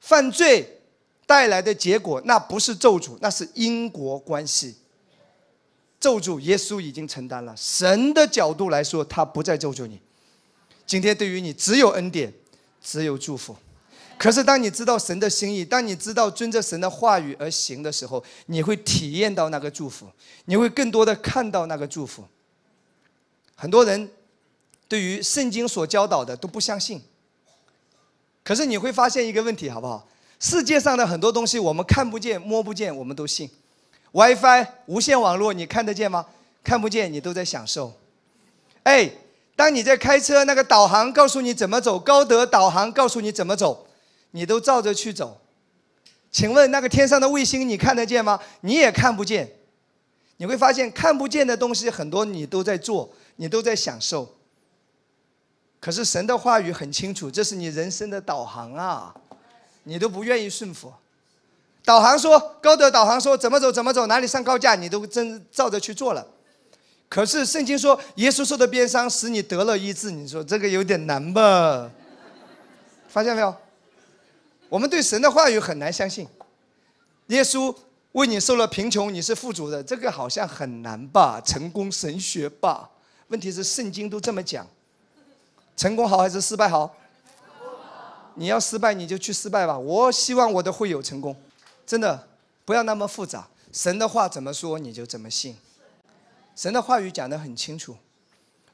[0.01, 0.81] 犯罪
[1.27, 4.77] 带来的结果，那不是咒诅，那是因果关系。
[6.01, 10.01] 咒诅耶稣已经承担了，神的角度来说，他不再咒诅你。
[10.87, 12.33] 今天对于你只有恩典，
[12.81, 13.55] 只有祝福。
[14.19, 20.07] 可是当你知道神的心意，当你知道遵着神的话语而行的时候，你会体验到那个祝福，
[20.47, 22.25] 你会更多的看到那个祝福。
[23.55, 24.11] 很多人
[24.89, 27.01] 对于圣经所教导的都不相信。
[28.43, 30.09] 可是你会发现一个问题，好不好？
[30.41, 33.49] 世界上的很多东西我们看不见、摸不见，我们都信。
[34.13, 36.27] WiFi、无线网络，你看得见吗？
[36.65, 37.93] 看不见，你都在享受。
[38.85, 39.11] 哎，
[39.55, 43.87] 当你在开车，那个导航告诉你怎么走，高德导航告诉你怎么走，
[44.31, 45.41] 你都照着去走。
[46.31, 48.39] 请问那个天上的卫星，你看得见吗？
[48.61, 49.51] 你也看不见。
[50.37, 54.37] 你会发现看不见的东西很多，你都在做，你都在享受。
[55.81, 59.15] 可是神的话语很清楚，这是你人生的导航啊，
[59.85, 60.93] 你都不愿意顺服。
[61.85, 66.27] 导航说高德导航说怎么走怎么走，哪里上高架你都真照着去做了。
[67.09, 71.91] 可是圣经说耶稣受的鞭伤使你得了医治，你说这个有点难吧？
[73.09, 73.55] 发现没有？
[74.69, 76.29] 我们对神的话语很难相信。
[77.29, 77.75] 耶稣
[78.13, 81.41] 为你受了贫穷，你是富足的，这个好像很难吧？
[81.41, 82.91] 成功神学吧？
[83.29, 84.67] 问题是圣经都这么讲。
[85.77, 86.95] 成功好还是失败好？
[88.35, 89.79] 你要失败你就去失败吧。
[89.79, 91.35] 我希望我的会友成功，
[91.87, 92.29] 真的
[92.65, 93.49] 不要那么复杂。
[93.73, 95.57] 神的话怎么说你就怎么信。
[96.57, 97.97] 神的话语讲得很清楚。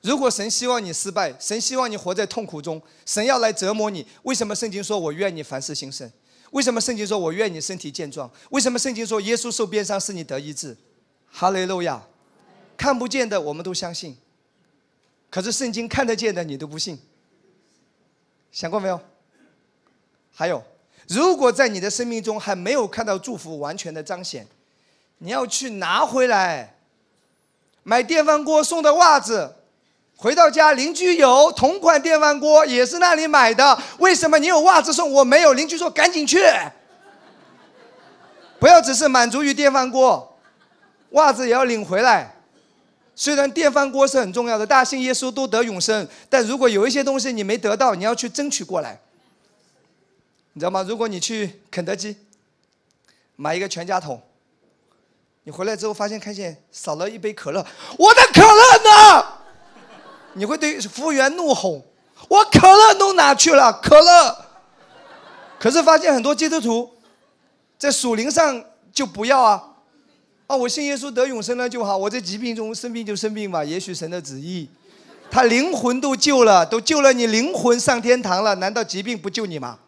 [0.05, 6.09] 如果神希望你失败，神希望你活在痛苦中，神要来折磨你，为什么圣经说我愿你凡事兴盛？
[6.51, 8.31] 为什么圣经说我愿你身体健壮？
[8.51, 10.77] 为什么圣经说耶稣受鞭伤使你得医治？
[11.33, 12.03] 哈雷路亚！
[12.77, 14.19] 看不见的我们都相信。
[15.31, 16.99] 可是圣经看得见的你都不信，
[18.53, 19.01] 想过没有？
[20.35, 20.63] 还有，
[21.09, 24.47] 如果在你的生命中还没有看到祝福完全的彰显，
[25.17, 26.77] 你要去拿回来，
[27.83, 29.57] 买电饭锅送的袜子，
[30.25, 35.53] 回到家邻居有同款电饭锅，也是那里买的，为什么你有袜子送我没有？
[35.53, 36.43] 邻居说赶紧去，
[38.59, 40.39] 不要只是满足于电饭锅，
[41.11, 42.37] 袜子也要领回来。
[43.15, 48.99] 虽然电饭锅是很重要的，大信耶稣都得永生，但如果有一些东西你没得到，你要去争取过来，
[50.55, 50.83] 你知道吗？
[50.89, 52.17] 如果你去肯德基
[53.37, 54.23] 买一个全家桶，
[55.43, 57.61] 你回来之后发现看见少了一杯可乐，
[57.99, 59.27] 我的可乐呢？
[60.35, 61.83] 你会对服务员怒吼
[62.29, 63.73] ：“我可乐弄哪去了？
[63.83, 64.37] 可乐！”
[65.59, 66.91] 可是发现很多基督徒
[67.79, 68.63] 在属灵上
[68.93, 69.71] 就不要啊。
[70.47, 74.69] 哦，我信耶稣得永生了就好，我在疾病中生病就生病吧，也许神的旨意，
[75.31, 79.79] 他灵魂都救了，都救了你灵魂上天堂了，难道疾病不救你吗？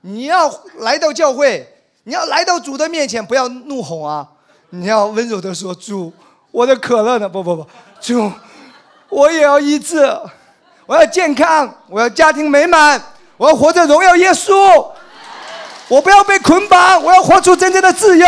[0.00, 1.66] 你要来到教会，
[2.04, 4.26] 你要来到主的面前，不要怒吼啊，
[4.70, 6.10] 你要温柔的说主，
[6.50, 7.28] 我的可乐呢？
[7.28, 7.66] 不不不，
[8.00, 8.32] 主，
[9.14, 10.04] 我也要医治，
[10.86, 13.00] 我要健康，我要家庭美满，
[13.36, 14.92] 我要活着荣耀耶稣，
[15.86, 18.26] 我不要被捆绑，我要活出真正的自由。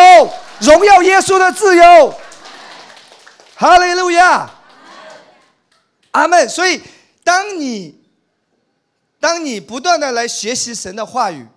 [0.60, 2.14] 荣耀耶稣的自由，
[3.56, 4.48] 哈利路亚，
[6.12, 6.48] 阿门。
[6.48, 6.80] 所以，
[7.24, 8.00] 当你
[9.18, 11.48] 当你不断的来学习神的话语，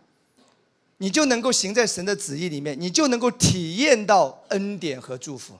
[0.97, 5.53] 你就能够行在神的旨意里面，你就能够体验到恩典和祝福。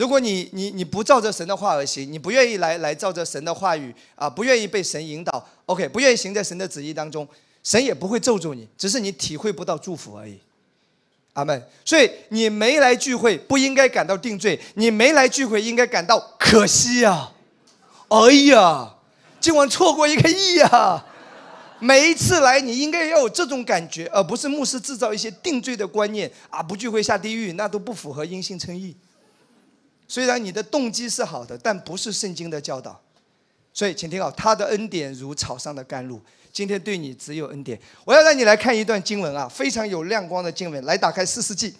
[0.00, 7.28] 如果你你你不照着神的话而行，你不愿意来来照着神的话语啊，不愿意被神引导，OK，不愿意行在神的旨意当中，
[7.62, 10.38] 神也不会咒住你，只是你体会不到祝福而已。
[11.34, 11.62] 阿门。
[11.84, 17.32] 所以你没来聚会不应该感到定罪，你没来聚会应该感到可惜呀！
[18.08, 18.94] 哎呀，
[19.38, 21.04] 今晚错过一个亿呀！
[21.78, 26.62] 每一次来你应该要有这种感觉，而不是牧师制造一些定罪的观念啊！
[26.62, 28.96] 不聚会下地狱，那都不符合因信称义。
[30.10, 33.00] 虽然你的动机是好的，但不是圣经的教导。
[33.72, 36.20] 所以请听好，他的恩典如草上的甘露。
[36.52, 37.80] 今天对你只有恩典。
[38.04, 40.84] 我要让你来看一段经文啊，非常有亮光的经文。
[40.84, 41.72] 来，打开四世纪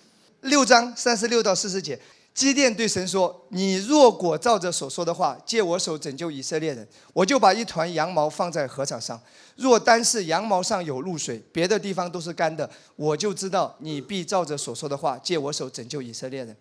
[0.42, 2.00] 六章三十六到四十节。
[2.32, 9.20] 基甸对神说：“你若果照着所说的话，借我手拯救以色列人，我就把一团羊毛放在禾场上。
[9.56, 16.56] 若单是羊毛上有露水，别的地方都是干的，我就知道你必照着所说的话，借我手拯救以色列人。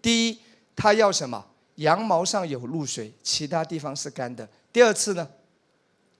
[0.00, 0.38] 第一，
[0.76, 1.46] 他要什么？
[1.76, 4.48] 羊毛上有露水，其他地方是干的。
[4.72, 5.28] 第二次呢？”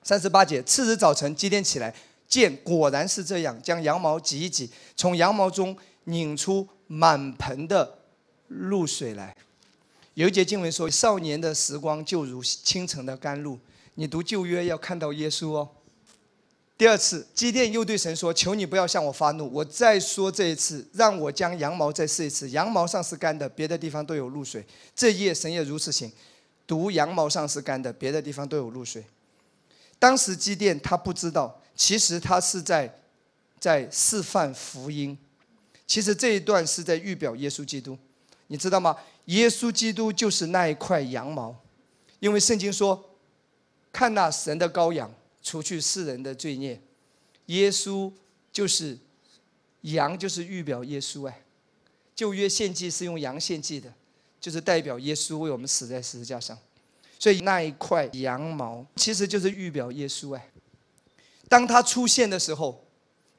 [0.02, 1.94] 三十八节，次日早晨，基甸起来，
[2.26, 7.98] 见果然是这样，将羊毛挤一挤，从羊毛中拧出满盆的
[8.48, 9.36] 露水来。
[10.14, 13.58] 有一节经文说：“少年的时光就如清晨的甘露。”
[13.96, 15.68] 你读旧约要看到耶稣哦。
[16.80, 22.48] 第二次，基甸又对神说：“求你不要向我发怒，我再说这一次，让我将羊毛再试一次。
[22.48, 24.64] 羊毛上是干的，别的地方都有露水。
[24.96, 26.10] 这夜神也如此行，
[26.66, 29.04] 读羊毛上是干的，别的地方都有露水。”
[30.00, 32.90] 当时基甸他不知道，其实他是在
[33.58, 35.18] 在示范福音。
[35.86, 37.98] 其实这一段是在预表耶稣基督，
[38.46, 38.96] 你知道吗？
[39.26, 41.54] 耶稣基督就是那一块羊毛，
[42.20, 43.04] 因为圣经说
[43.92, 45.12] ：“看那神的羔羊。”
[45.42, 46.80] 除去世人的罪孽，
[47.46, 48.12] 耶稣
[48.52, 48.98] 就是
[49.82, 51.42] 羊，就是预表耶稣哎。
[52.14, 53.92] 旧约献祭是用羊献祭的，
[54.40, 56.58] 就是代表耶稣为我们死在十字架上。
[57.18, 60.50] 所以那一块羊毛其实就是预表耶稣哎。
[61.48, 62.84] 当他出现的时候，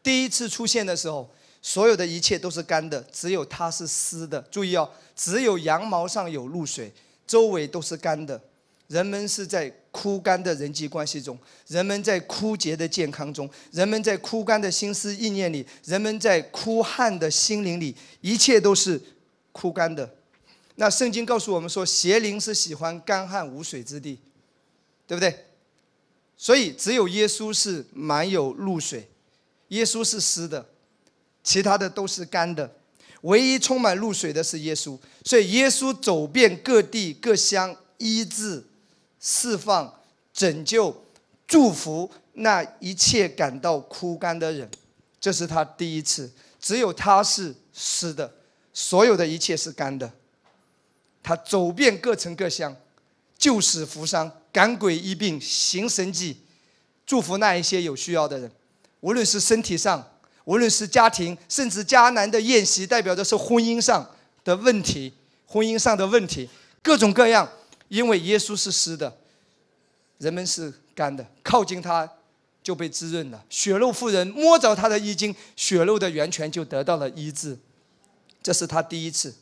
[0.04, 1.30] 第一次出现的时候，
[1.62, 4.42] 所有的一切都是干的，只有他是湿的。
[4.52, 6.92] 注意哦，只有羊毛上有露水，
[7.28, 8.42] 周围都是干的。
[8.88, 11.38] 人们是在枯干的人际关系中，
[11.68, 19.02] 人们在枯竭的健康中，人们在枯干的心思意念里，人们在枯旱的心灵里，一切都是
[19.52, 20.10] 枯干的。
[20.76, 24.18] 那圣经告诉我们说，邪灵是喜欢干旱无水之地，
[25.06, 25.46] 对不对？
[26.38, 29.10] 所以只有耶稣是满有露水，
[29.68, 30.66] 耶稣是湿的，
[31.44, 32.72] 其他的都是干的，
[33.24, 34.98] 唯一充满露水的是耶稣。
[35.26, 38.64] 所以耶稣走遍各地各乡，医治。
[39.22, 39.94] 释放、
[40.34, 41.06] 拯救、
[41.48, 44.70] 祝福那一切感到枯干的人，
[45.20, 46.30] 这是他第一次。
[46.60, 48.34] 只有他是湿的，
[48.74, 50.12] 所有的一切是干的。
[51.24, 52.76] 他走遍各城各乡，
[53.38, 56.42] 救死扶伤、赶鬼医病、行神迹，
[57.06, 58.52] 祝福那一些有需要的人。
[59.00, 60.12] 无论是身体上，
[60.46, 64.08] 无论是家庭，甚至迦南的宴席，代表的是婚姻上
[64.44, 65.14] 的问题，
[65.48, 66.50] 婚姻上的问题，
[66.84, 67.50] 各种各样。
[67.92, 69.14] 因为耶稣是湿的，
[70.18, 72.10] 人们是干的，靠近他
[72.64, 73.44] 就被滋润了。
[73.50, 77.58] 血肉妇人摸着他的衣襟，血肉的源泉就得到了医治。
[78.42, 79.36] 这是他第一次，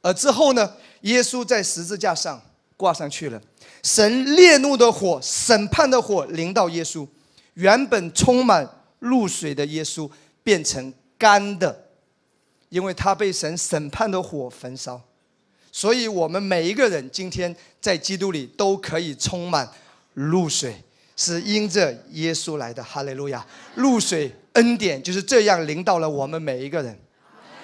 [0.00, 0.76] 而之后呢？
[1.02, 2.40] 耶稣在十字架上
[2.74, 3.38] 挂上去了，
[3.82, 7.06] 神烈怒的火、审判的火临到耶稣，
[7.52, 8.66] 原本充满
[9.00, 10.10] 露水的耶稣
[10.42, 11.88] 变成干的，
[12.70, 15.02] 因为他被神审判的火焚烧。
[15.72, 19.68] 所以，我们每一个人今天在基督里都可以充满
[20.14, 20.74] 露水，
[21.16, 22.82] 是因着耶稣来的。
[22.82, 23.46] 哈利路亚！
[23.76, 26.98] 露水恩典就是这样临到了我们每一个人。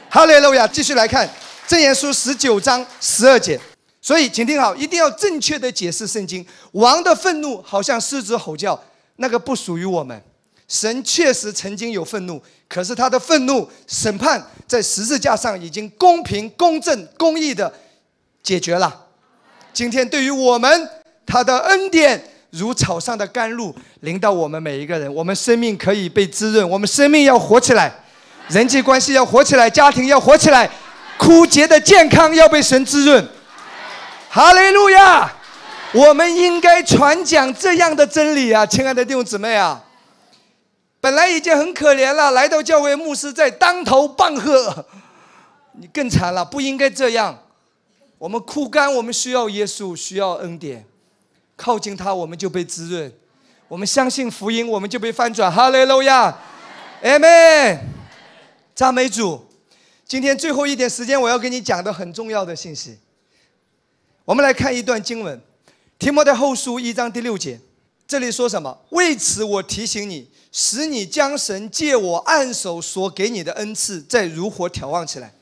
[0.09, 0.69] 哈利路亚！
[0.69, 1.29] 继续来看
[1.67, 3.59] 正言书十九章十二节。
[4.01, 6.47] 所以，请听好，一定要正确的解释圣经。
[6.73, 8.81] 王的愤怒好像狮子吼叫，
[9.17, 10.23] 那个不属于我们。
[10.69, 17.73] 神确实曾经有愤怒，可是他的愤怒审判在十字架上已经公平、公正、公义的。
[18.47, 19.07] 解决了。
[19.73, 20.89] 今天对于我们，
[21.27, 27.93] 他的恩典如草上的甘露，临到我们每一个人，我们生命可以被滋润，我们生命要活起来，
[28.49, 30.71] 人际关系要活起来，家庭要活起来，
[31.19, 33.29] 枯竭的健康要被神滋润。
[34.31, 35.33] 哈利路亚！
[35.93, 39.83] 我们应该传讲这样的真理啊，亲爱的弟兄姊妹啊！
[41.01, 44.87] 本来已经很可怜了，来到教会牧师在当头棒喝，
[45.73, 47.37] 你更惨了，不应该这样。
[48.27, 50.85] 我们枯干，我们需要耶稣，需要恩典，
[51.55, 53.09] 靠近他，我们就被滋润；
[53.69, 55.49] 我们相信福音，我们就被翻转。
[55.49, 56.37] 哈利路亚，
[57.05, 57.79] 阿门，
[58.75, 59.47] 赞美主。
[60.05, 62.99] 今天最后一点时间，我要跟你讲的很重要的信息。
[64.25, 65.39] 我们来看一段经文，
[65.97, 67.61] 《提摩太后书》一章第六节，
[68.09, 68.77] 这里说什么？
[68.91, 75.33] 为此我提醒你，使你将神借我按手所给你的恩赐，再如火眺望起来。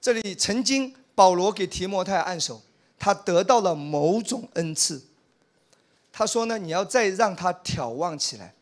[0.00, 0.92] 这里曾经。
[1.16, 2.62] 保罗给提摩太按手，
[2.96, 5.02] 他得到了某种恩赐。
[6.12, 8.54] 他说呢，你要再让他眺望起来。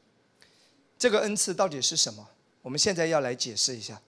[0.96, 2.26] 这个恩赐到底是什么？
[2.62, 4.00] 我们现在要来解释一下。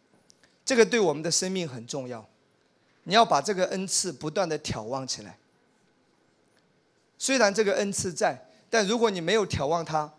[0.64, 2.26] 这个对我们的生命很重要。
[3.03, 5.38] 你要把这个恩赐不断的眺望起来。
[7.18, 10.12] 虽然这个恩赐在，但如果你没有眺望它，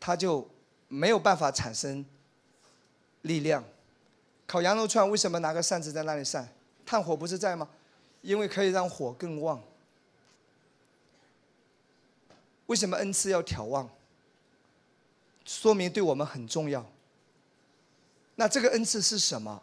[0.00, 0.48] 它就
[0.88, 2.04] 没有办法产生
[3.22, 3.64] 力量。
[4.48, 6.48] 烤羊肉串为什么拿个扇子在那里扇？
[6.86, 7.68] 炭火不是在吗？
[8.22, 9.62] 因为可以让火更旺。
[12.64, 13.88] 为什么恩赐要眺望？
[15.44, 16.84] 说明对我们很重要。
[18.36, 19.62] 那这个恩赐是什么？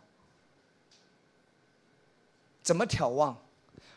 [2.62, 3.36] 怎么眺望？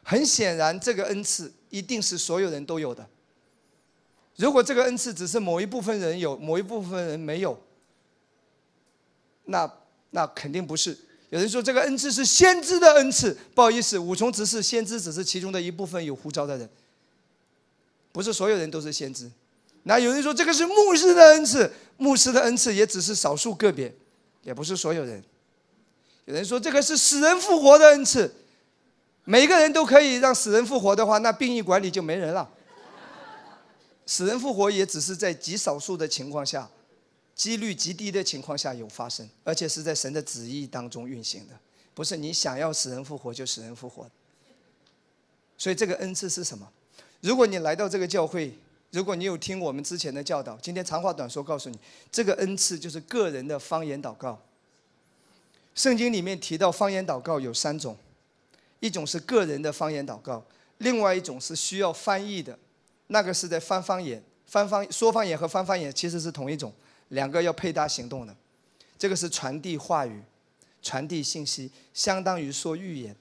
[0.03, 3.07] 很显然，这个恩赐一定是所有人都有的。
[4.36, 7.61] 如果这个恩赐只是某一部分人有，某一部分人没有，
[9.45, 9.70] 那。
[10.11, 10.96] 那肯定不是。
[11.30, 16.68] 有人说这个恩赐是先知的恩赐，不好意思，五重执事，先知只是其中的一部分有呼召的人。
[18.11, 19.30] 不是所有人都是先知。
[19.82, 23.94] 那有人说这个是牧师的恩赐，牧师的恩赐也只是少数个别，
[24.42, 25.22] 也不是所有人。
[26.24, 28.34] 有人说这个是死人复活的恩赐，
[29.24, 32.48] 每个人都可以让死人复活的话，那殡仪馆里就没人了。
[34.06, 36.68] 死人复活也只是在极少数的情况下，
[37.39, 41.57] 几率极低的情况下有发生，而且是在神的旨意当中运行的，
[41.95, 44.11] 不是你想要死人复活就死人复活。
[45.57, 46.68] 所以这个恩赐是什么？
[47.20, 48.53] 如果你来到这个教会，
[48.91, 51.78] 如果你有听我们之前的教导，今天长话短说告诉你，
[52.11, 54.43] 这个恩赐就是个人的方言祷告。
[55.76, 57.97] 圣经里面提到方言祷告有三种，
[58.80, 60.45] 一种是个人的方言祷告，
[60.78, 62.59] 另外一种是需要翻译的，
[63.07, 66.72] 那个是在翻方言、翻方说方言和翻方言其实是同一种，
[67.09, 68.36] 两个要配搭行动的。
[68.98, 70.22] 这个是传递话语、
[70.82, 73.14] 传递信息，相当于说预言。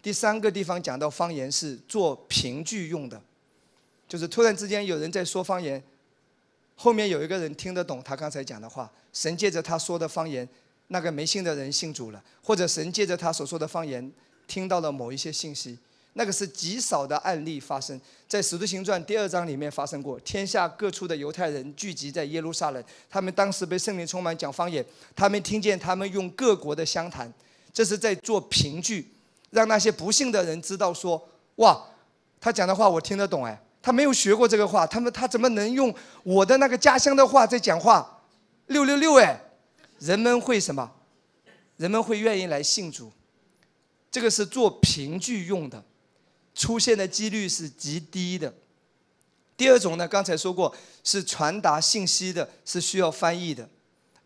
[0.00, 3.20] 第三个地方讲到方言是做凭据用的。
[4.08, 5.82] 就是突然之间有人在说方言，
[6.76, 10.48] 后面有一个人听得懂他刚才讲的话，神借着他说的方言，
[10.88, 14.12] 那个没信的人信主了，或者神借着他所说的方言
[14.46, 15.76] 听到了某一些信息，
[16.18, 27.30] 那个是极少的案例发生在使徒行传第二章里面发生过，天下各处的犹太人聚集在耶路撒冷，他们当时被圣灵充满讲方言，他们听见他们用各国的相谈，
[27.70, 29.06] 这是在做凭据，
[29.50, 31.22] 让那些不信的人知道说，
[31.56, 31.78] 哇，
[32.40, 33.62] 他讲的话我听得懂哎。
[33.82, 35.94] 他没有学过这个话，他们他怎么能用
[36.24, 38.20] 我的那个家乡的话在讲话？
[38.66, 39.38] 六六六哎，
[40.00, 40.90] 人们会什么？
[41.76, 43.12] 人们会愿意来信主，
[44.10, 45.84] 这个是做凭据用的，
[46.56, 48.52] 出现的几率是极低的。
[49.56, 53.68] 第二种呢，刚才说过是传达信息的，是需要翻译的，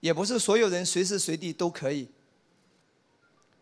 [0.01, 2.09] 也不是所有人随时随地都可以。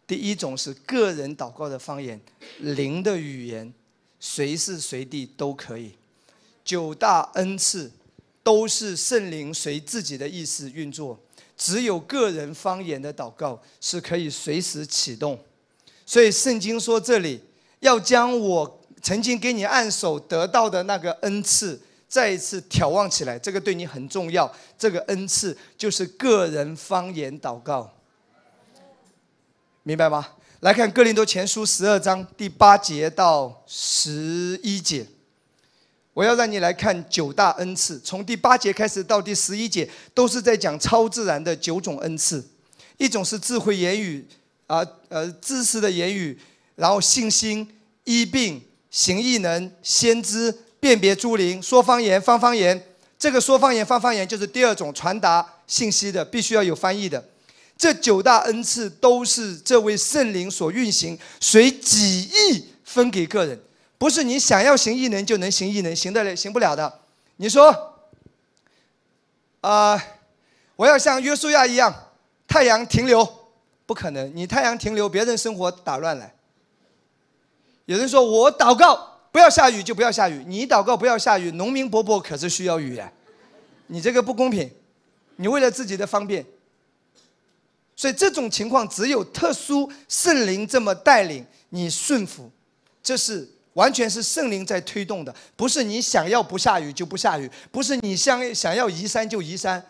[0.07, 2.21] 第一种是个人祷告的方言，
[2.59, 3.75] 灵的语言。
[4.21, 5.93] 随时随地都可以，
[6.65, 7.89] 九大恩赐
[8.43, 11.17] 都是圣灵随自己的意思运作，
[11.57, 15.39] 只有个人方言的祷告是可以随时启动。
[16.05, 17.41] 所以圣经说这里
[17.81, 24.51] 要将我曾经给你按手得到的那个恩赐再一次眺望起来，这个对你很重要。
[24.79, 27.93] 这个恩赐就是个人方言祷告，
[29.83, 30.27] 明白吗？
[30.61, 35.07] 来看《哥林多前书》十二章第八节到十一节，
[36.13, 42.45] 我要让你来看九大恩赐，从第八节开始到第十一节，都是在讲超自然的九种恩赐。
[42.97, 44.27] 一种是智慧言语，
[44.67, 46.37] 啊呃知识的言语，
[46.79, 47.69] 然后信心、
[48.05, 52.81] 医病、行异能、先知、辨别诸灵、说方言、方方言。
[53.19, 57.29] 这个说方言、方方言就是第二种传达信息的，必须要有翻译的。
[57.77, 63.61] 这九大恩赐都是这位圣灵所运行，随己意分给个人，
[63.99, 67.01] 不是你想要行异能就能行异能，行得了行不了的。
[67.39, 67.99] 你说，
[69.63, 70.01] 啊，
[70.77, 71.93] 我要像约书亚一样，
[72.47, 73.29] 太阳停留，
[73.85, 74.31] 不可能。
[74.33, 76.31] 你太阳停留，别人生活打乱了。
[77.89, 83.11] 有人说我祷告不要下雨就不要下雨，你祷告不要下雨，农民伯伯可是需要雨呀，
[83.87, 84.71] 你这个不公平，
[85.37, 86.45] 你为了自己的方便。
[87.97, 92.51] 所以这种情况只有特殊圣灵这么带领你顺服，
[93.03, 99.83] 这是完全是圣灵在推动的，不是你想要不下雨就不下雨，不是你想想要移山就移山，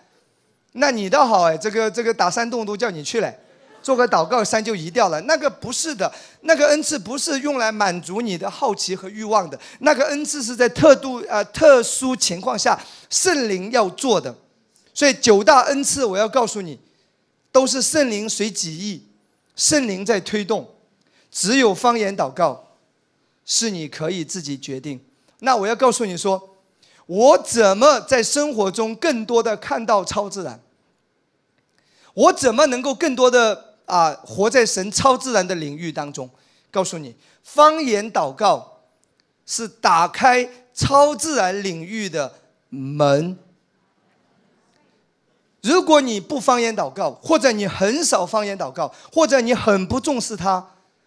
[0.74, 3.34] 那你倒好哎，这个这个打山洞都叫你去了，
[3.82, 6.12] 做个祷告山就移掉了，那个不是的，
[6.42, 14.34] 那个恩赐不是用来满足你的好奇和欲望的，那个恩赐是在特度呃特殊情况下圣灵要做的，
[14.92, 16.78] 所以九大恩赐我要告诉你。
[17.50, 19.02] 都是圣灵随己意，
[19.56, 20.68] 圣灵在推动，
[21.30, 22.74] 只有方言祷告
[23.44, 25.00] 是你可以自己决定。
[25.40, 26.56] 那我要告诉你说，
[27.06, 30.60] 我怎么在生活中更多的看到超自然？
[32.12, 36.30] 我怎么能够更多的啊活在神超自然的领域当中？
[36.70, 38.82] 告诉你，方言祷告
[39.46, 42.34] 是打开超自然领域的
[42.68, 43.36] 门。
[45.62, 50.64] 如果你不方言祷告，或者你很少方言祷告，或者你很不重视它，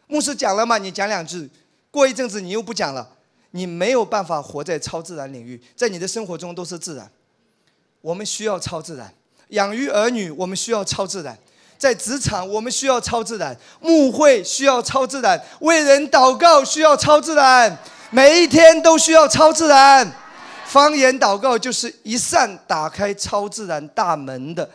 [0.07, 1.49] 牧师讲了嘛，你讲两句，
[1.89, 3.15] 过一阵子你又不讲了，
[3.51, 7.09] 你没有办法活在超自然领域，在你的生活中都是自然。
[8.01, 9.13] 我们需要超自然，
[9.49, 11.37] 养育儿女我们需要超自然，
[11.81, 17.75] 在职场我们需要超自然，牧会需要超自然，为人祷告需要超自然，
[18.11, 20.13] 每一天都需要超自然。
[20.67, 24.69] 方言祷告就是一扇打开超自然大门的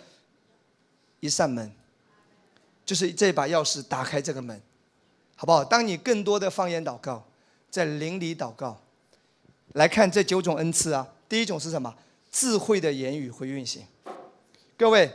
[1.20, 1.70] 一扇门，
[2.84, 4.60] 就是这把钥匙打开这个门，
[5.36, 5.64] 好不好？
[5.64, 7.24] 当你更多的方言祷告，
[7.70, 8.76] 在邻里祷告，
[9.74, 11.06] 来看这九种恩赐啊。
[11.28, 11.94] 第一种是什么？
[12.32, 13.84] 智慧的言语会运行。
[14.76, 15.08] 各位，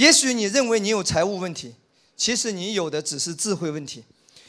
[0.00, 1.74] 也许你认为你有财务问题，
[2.16, 4.00] 其实你有的只是智慧问题；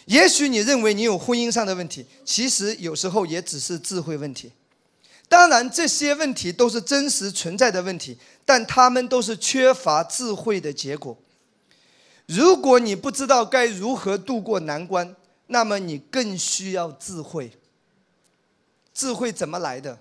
[0.06, 4.49] 也许你认为你有婚姻上的问题，其实有时候也只是智慧问题。
[5.28, 11.18] 当然，这些问题都是真实存在的问题，但他们都是缺乏智慧的结果。
[12.28, 15.14] 如果你不知道该如何度过难关，
[15.47, 17.52] 那么你更需要智慧。
[18.93, 19.99] 智慧怎么来的？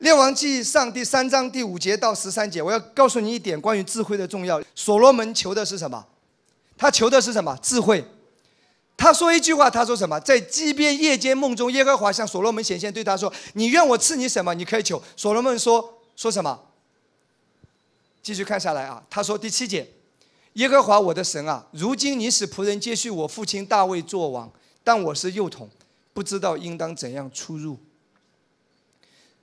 [0.00, 4.60] 列王记上第三章第五节到十三节，我要告诉你一点关于智慧的重要。
[4.74, 6.06] 所罗门求的是什么？
[6.78, 7.54] 他求的是什么？
[7.62, 8.02] 智慧。
[8.96, 10.18] 他说一句话，他说什么？
[10.20, 14.54] 在鸡边夜间梦中，耶和华向所罗门显现，对他说：“你愿我赐你什么？
[14.54, 16.58] 你可以求。”所罗门说：“说什么？”
[18.22, 19.86] 继续看下来啊，他说第七节
[20.54, 24.50] ：“耶和华我的神啊，如今你使仆人接续我父亲大卫作王，
[24.82, 25.68] 但我是幼童，
[26.14, 27.78] 不知道应当怎样出入。”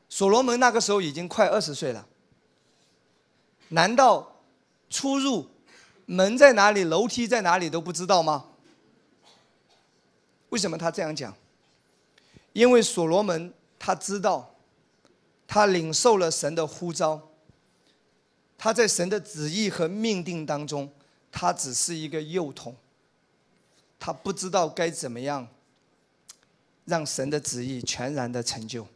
[0.10, 2.08] 所罗门那个时候已经快二十岁了，
[3.70, 4.42] 难道
[4.90, 5.48] 出入
[6.06, 8.46] 门在哪里、楼梯在哪里都不知道吗？
[10.50, 11.36] 为什么他这样讲？
[12.54, 14.56] 因为所罗门他知道，
[15.46, 17.30] 他领受了神的呼召，
[18.58, 20.90] 他在神的旨意和命定当中，
[21.32, 22.76] 他只是一个幼童，
[24.00, 25.48] 他不知道该怎么样
[26.86, 28.88] 让神的旨意全然的成就，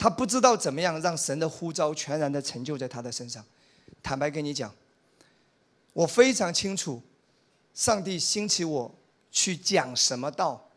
[0.00, 3.44] 他不知道怎么样让神的呼召全然的成就在他的身上。
[4.02, 4.74] 坦白跟你讲，
[5.92, 7.02] 我非常清楚，
[7.74, 8.94] 上帝兴起我
[9.30, 10.70] 去讲什么道。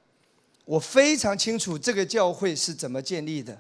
[0.66, 3.58] 我非常清楚这个教会是怎么建立的，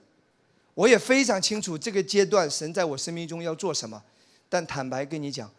[0.73, 4.03] 我也非常清楚这个阶段神在我生命中要做什么。
[4.49, 5.49] 但坦白跟你讲，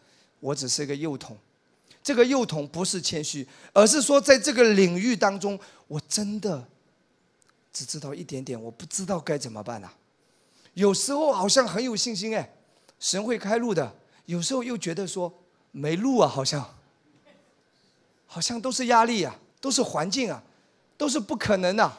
[0.41, 1.35] 我只是个幼童。
[2.03, 6.69] 这个幼童不是谦虚，而是说在这个领域当中，我真的
[7.75, 9.91] 只知道一点点，我不知道该怎么办呐。
[10.73, 12.55] 有时候好像很有信心哎，
[12.99, 13.87] 神会开路的；
[14.25, 15.31] 有时候又觉得说
[15.73, 16.75] 没路啊，好像，
[18.27, 20.43] 好像都是压力啊，都是环境啊。
[20.97, 21.93] 都是不可能的，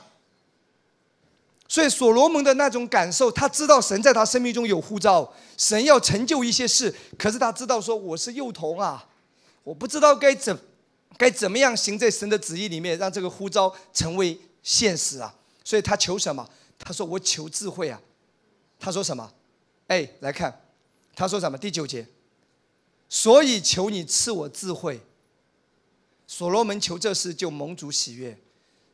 [1.68, 9.06] 所以所罗门的那种感受，他知道神在他生命中有呼召，神要成就一些事，可是他知道说我是幼童啊，
[9.66, 10.58] 我不知道该怎
[11.18, 15.36] 该怎么样行在神的旨意里面，让这个呼召成为现实啊。
[15.66, 16.50] 所以他求什么？
[16.80, 18.02] 他说我求智慧啊。
[18.80, 19.34] 他说什么？
[19.88, 20.62] 哎，来看，
[21.16, 21.58] 他说什么？
[21.58, 22.08] 第九节，
[23.10, 25.02] 所以求你赐我智慧。
[26.28, 28.38] 所罗门求这事，就蒙主喜悦。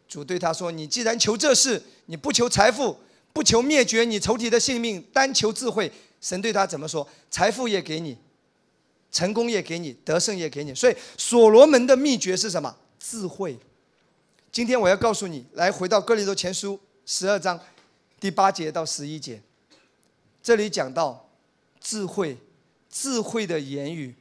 [0.08, 2.98] 主对他说：“你既然求这事，你不求财富，
[3.32, 7.08] 不求灭绝你仇敌的性命，单求智慧。”神对他怎么说？
[7.30, 8.18] 财富也给你，
[9.12, 10.76] 成功也给你，得胜也给你。
[10.76, 12.76] 所以所罗门的秘诀是什么？
[13.00, 13.58] 智慧。
[14.52, 17.60] 今天我要告诉你，来回到哥林多前书十二章
[18.20, 19.42] 第八节到十一节，
[20.44, 21.30] 这里讲到
[21.80, 22.38] 智慧，
[22.90, 24.14] 智慧的言语。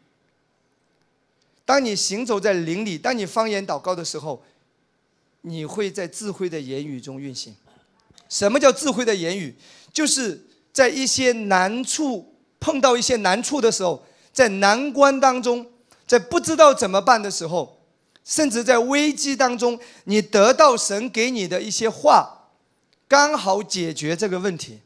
[1.64, 4.42] 当你行走在灵里，当你方言祷告的时候。
[5.42, 7.56] 你会在智慧的言语中运行。
[8.28, 9.56] 什么叫智慧的言语？
[9.90, 10.38] 就是
[10.70, 14.04] 在一些难处碰到一些难处的时候，
[14.34, 15.66] 在难关当中，
[16.06, 17.79] 在不知道怎么办的时候，
[18.24, 22.48] 甚至在危机当中，你得到神给你的一些话，
[23.08, 24.80] 刚好解决这个问题。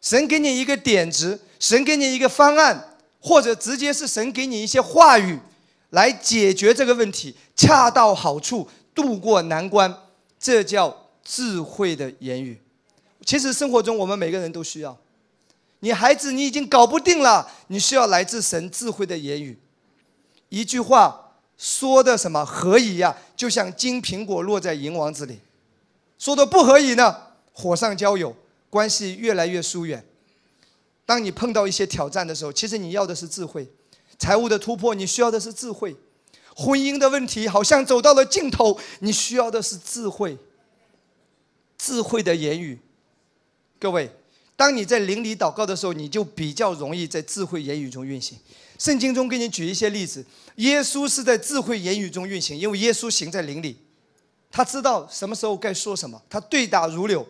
[0.00, 5.38] 神给你一个点子，神给你一个方案，或者直接是神给你一些话语，
[5.90, 8.68] 来解决这个问题，恰到好处。
[8.94, 9.94] 渡过难关，
[10.40, 12.58] 这叫智慧的言语。
[13.26, 14.96] 其实生活中我们每个人都需要。
[15.80, 19.58] 你孩子你已经搞不定了，你需要来自神智慧的言语。
[20.48, 21.25] 一句话
[21.56, 23.16] 说的什么何以呀？
[23.34, 25.40] 就像金苹果落在银王子里。
[26.18, 27.16] 说的不何以呢？
[27.52, 28.36] 火上浇油，
[28.68, 30.04] 关系越来越疏远。
[31.06, 33.66] 当你碰到一些挑战的时候，其实你要的是智慧。
[34.18, 35.96] 财务的突破，你需要的是智慧。
[36.54, 40.38] 婚姻的问题好像走到了尽头，你需要的是智慧，
[41.78, 42.78] 智慧的言语。
[43.78, 44.10] 各位，
[44.56, 48.38] 当你在灵里祷告的时候，你就比较容易在智慧言语中运行。
[48.78, 50.24] 圣经中给你举一些例子，
[50.56, 53.76] 耶稣是在智慧言语中运行，因为耶稣行在灵里，
[54.50, 57.26] 他知道什么时候该说什么，他对答如流。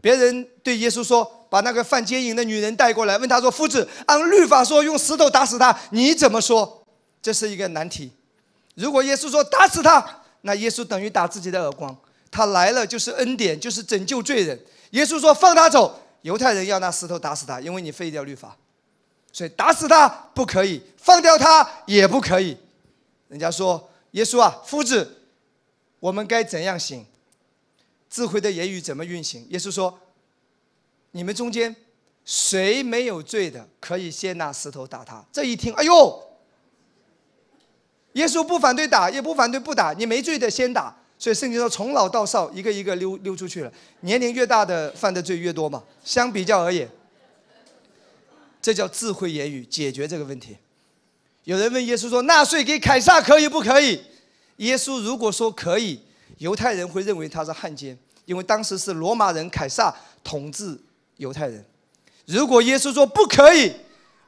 [0.00, 6.84] 别人对耶稣说：“把那个犯奸淫的女人带过来。”问他说：“夫子，按律法说用石头打死他，你怎么说？”
[7.22, 8.10] 这是一个难题。
[8.74, 11.96] 如果耶稣说打死他，那耶稣等于打自己的耳光。
[12.30, 14.60] 他来了就是恩典，就是拯救罪人。
[14.90, 18.54] 耶稣说放他走，犹太人要拿石头打死他，因为你废掉律法，
[19.34, 22.56] 所以打死他不可以，放掉他也不可以。
[23.26, 25.22] 人家说耶稣啊，夫子，
[25.98, 27.04] 我们该怎样行？
[28.08, 29.44] 智慧的言语怎么运行？
[29.50, 29.98] 耶稣说
[31.10, 31.74] ：“你们中间
[32.24, 36.22] 谁没有罪的，可以先拿石头打他。”这一听，哎呦！
[38.12, 40.96] 耶稣不反对打，也不反对不打，你没罪的先打。
[41.18, 43.72] 所以圣经说，从老到少，一个一个溜溜出去了。
[44.02, 45.82] 年龄越大的犯的罪越多嘛。
[46.04, 46.88] 相比较而言，
[48.64, 50.56] 这叫智慧言语解决这个问题。
[51.42, 54.02] 有人问耶稣说：“纳税给凯撒可以不可以？”
[54.56, 56.00] 耶稣如果说可以，
[56.38, 57.94] 犹太人会认为他是汉奸，
[58.24, 60.80] 因为当时是罗马人凯撒统治
[61.18, 61.62] 犹太人。
[62.24, 63.70] 如果耶稣说不可以，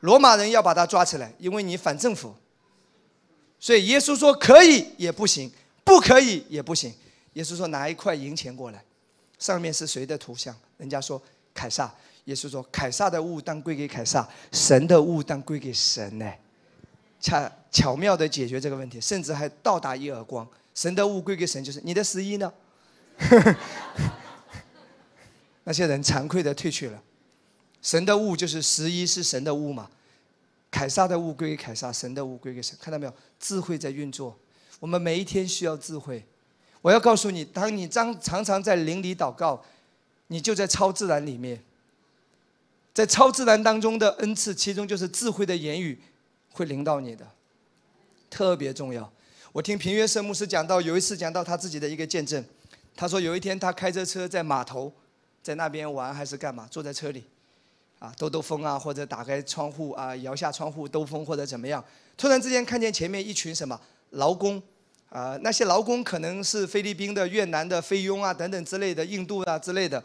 [0.00, 2.34] 罗马人要把他抓起来，因为你反政府。
[3.58, 5.50] 所以耶稣说可以也不行，
[5.82, 6.92] 不可以也不行。
[7.32, 8.84] 耶稣说拿一块银钱过来，
[9.38, 10.54] 上面是谁的图像？
[10.76, 11.22] 人家说
[11.54, 11.90] 凯撒。
[12.26, 16.32] 耶稣说凯撒的物当归给凯撒，神的物当归给神呢。
[17.18, 20.46] 巧巧妙的解决这个问题，甚至还倒打一耳光。
[20.74, 22.52] 神的物归给神，就是你的十一呢？
[25.64, 27.02] 那些人惭愧的退去了。
[27.80, 29.88] 神的物就是十一，是神的物嘛？
[30.70, 32.76] 凯撒的物归给凯撒，神的物归给神。
[32.80, 33.12] 看到没有？
[33.40, 34.36] 智慧在运作。
[34.78, 36.24] 我们每一天需要智慧。
[36.82, 39.64] 我要告诉你，当你常常常在灵里祷告，
[40.26, 41.62] 你就在超自然里面。
[42.96, 46.00] 在超自然当中的恩赐，其中就是智慧的言语。
[46.50, 47.28] 会领导你的，
[48.30, 49.12] 特别重要。
[49.52, 52.42] 我听平约圣牧师讲到，有一次讲到他自己的一个见证。
[52.94, 54.90] 他说有一天他开着车在码头，
[55.42, 57.22] 在那边玩还是干嘛，坐在车里，
[57.98, 61.84] 啊兜兜风啊，或者打开窗户啊，摇下窗户兜风或者怎么样。
[62.16, 63.78] 突然之间看见前面一群什么
[64.12, 64.62] 劳工，
[65.10, 70.02] 啊那些劳工可能是菲律宾的、越南的、菲佣啊等等之类的、印度啊之类的。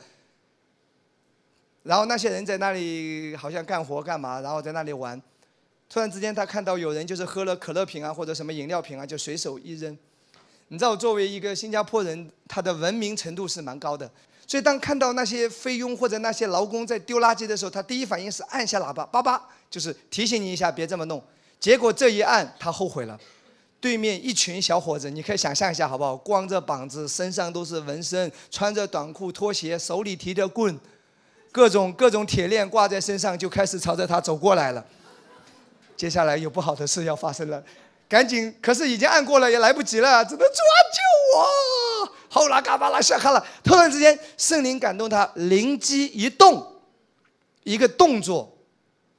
[1.84, 5.22] 然后那些人在那里好像干活干嘛，然后在那里玩。
[5.90, 9.98] 突然之间，他看到有人就是喝了可乐瓶啊，或者什么饮料瓶啊，就随手一扔。
[10.70, 14.10] 你知道，作为一个新加坡人，他的文明程度是蛮高的。
[14.48, 21.22] 所以，当看到那些菲佣或者那些劳工在丢垃圾的时候，他第一反应是按下喇叭，叭叭，就是提醒你一下，别这么弄。
[21.60, 23.20] 结果这一按，他后悔了。
[23.82, 26.16] 对面一群小伙子，你可以想象一下，好不好？
[26.16, 30.80] 光着膀子，身上都是纹身，穿着短裤、拖鞋，手里提着棍，
[31.52, 34.86] 各种各种铁链挂在身上，就开始朝着他走过来了。
[35.98, 37.64] 接下来有不好的事要发生了，
[38.10, 38.54] 赶紧！
[38.62, 42.14] 可是已经按过了，也来不及了，只能抓救我！
[42.30, 43.46] 后拉嘎巴拉下卡了。
[43.64, 46.66] 突然之间，圣灵感动他，灵机一动，
[47.64, 48.58] 一个动作，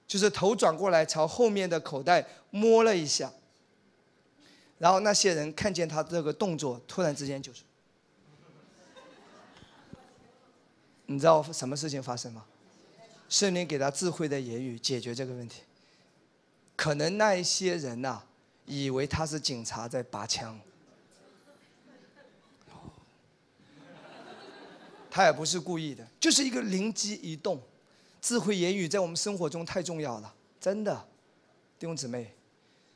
[0.09, 3.31] 就是头转过来朝后面的口袋摸了一下。
[4.79, 7.63] 然后那些人看见他这个动作，突然之间就是，
[11.13, 12.45] 你知道什么事情发生吗？
[13.29, 15.63] 圣灵给他智慧的言语，解决这个问题。
[16.75, 18.23] 可能那一些人呐，
[18.65, 20.59] 以为他是警察在拔枪，
[25.11, 27.61] 他也不是故意的，就是一个灵机一动。
[28.21, 30.95] 智慧言语在我们生活中太重要了，真的，
[31.79, 32.35] 弟兄姊妹。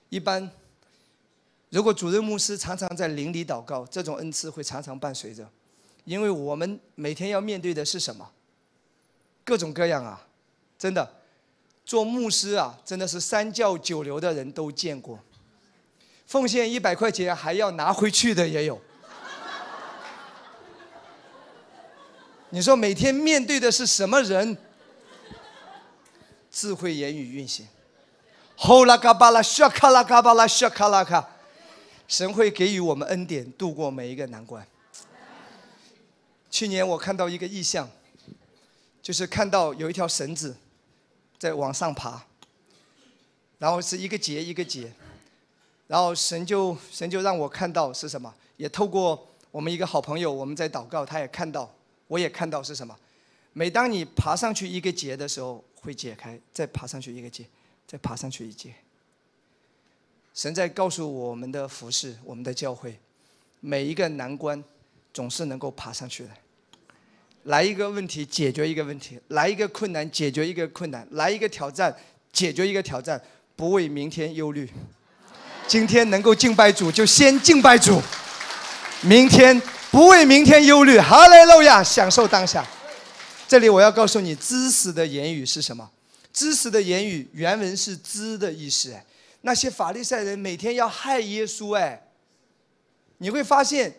[0.08, 0.50] 一般，
[1.68, 5.50] 如果主任牧师常常在灵里祷告，这种恩赐会常常伴随着，
[6.06, 8.30] 因为我们每天要面对的是什么？
[9.44, 10.26] 各种各样啊，
[10.78, 11.12] 真的。
[11.84, 15.20] 做牧师啊，真的是三教九流的人都见过。
[16.26, 18.80] 奉献一百块钱还要拿回去的也有。
[22.50, 24.56] 你说每天面对的是什么人？
[26.50, 27.68] 智慧言语运行，
[28.56, 31.28] 吼啦嘎巴拉，shaka 卡拉嘎巴拉，shaka 拉卡，
[32.08, 34.66] 神会给予我们恩典，度过每一个难关。
[36.56, 37.86] 去年我看到一个异象，
[39.02, 40.56] 就是看到有一条绳子。
[41.38, 42.24] 在往上爬，
[43.58, 44.90] 然后是一个结一个结，
[45.86, 51.70] 然后神就神就让我看到是什么，也透过我们一个好朋友，我们在祷告，他也看到，
[52.08, 52.98] 我也看到是什么。
[53.52, 57.44] 每当你爬上去一个结的时候，会解开，再爬上去一个结，
[57.86, 58.72] 再爬上去一结。
[60.32, 62.98] 神在告诉我们的服饰，我们的教会，
[63.60, 64.64] 每一个难关
[65.12, 66.30] 总是能够爬上去的。
[67.46, 71.94] 来一个问题，解决一个问题；来一个困难，解决一个困难；来一个挑战，
[72.32, 73.20] 解决一个挑战。
[73.54, 74.68] 不为明天忧虑，
[75.66, 78.02] 今天能够敬拜主，就先敬拜主。
[79.02, 79.58] 明天
[79.90, 82.66] 不为明天忧虑，哈利路亚，享受当下。
[83.46, 85.88] 这里我要告诉你，知识的言语是什么？
[86.32, 88.92] 知识的言语原文是“知”的意思。
[89.42, 92.08] 那些法利赛人每天要害耶稣，哎，
[93.18, 93.94] 你会发现。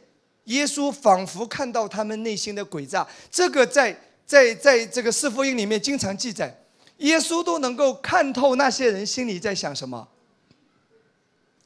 [0.48, 6.54] 耶稣仿佛看到他们内心的诡诈，这个在在在这个四福音里面经常记载，
[6.98, 10.08] 耶稣都能够看透那些人心里在想什么。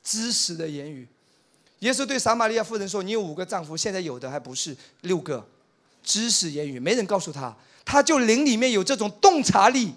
[0.03, 1.07] 知识的言语，
[1.79, 5.47] 耶稣对撒玛利亚妇人说：“你有五个丈夫，现在有的还不是六个，
[6.03, 7.55] 知识言语，没人告诉他，
[7.85, 9.93] 他就灵里面有这种洞察力。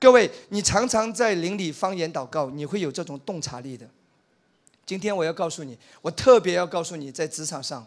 [0.00, 3.86] 各位，你常常在灵里方言祷告，你会有这种洞察力的。
[4.86, 7.84] 今天我要告诉你，我特别要告诉你，在职场上，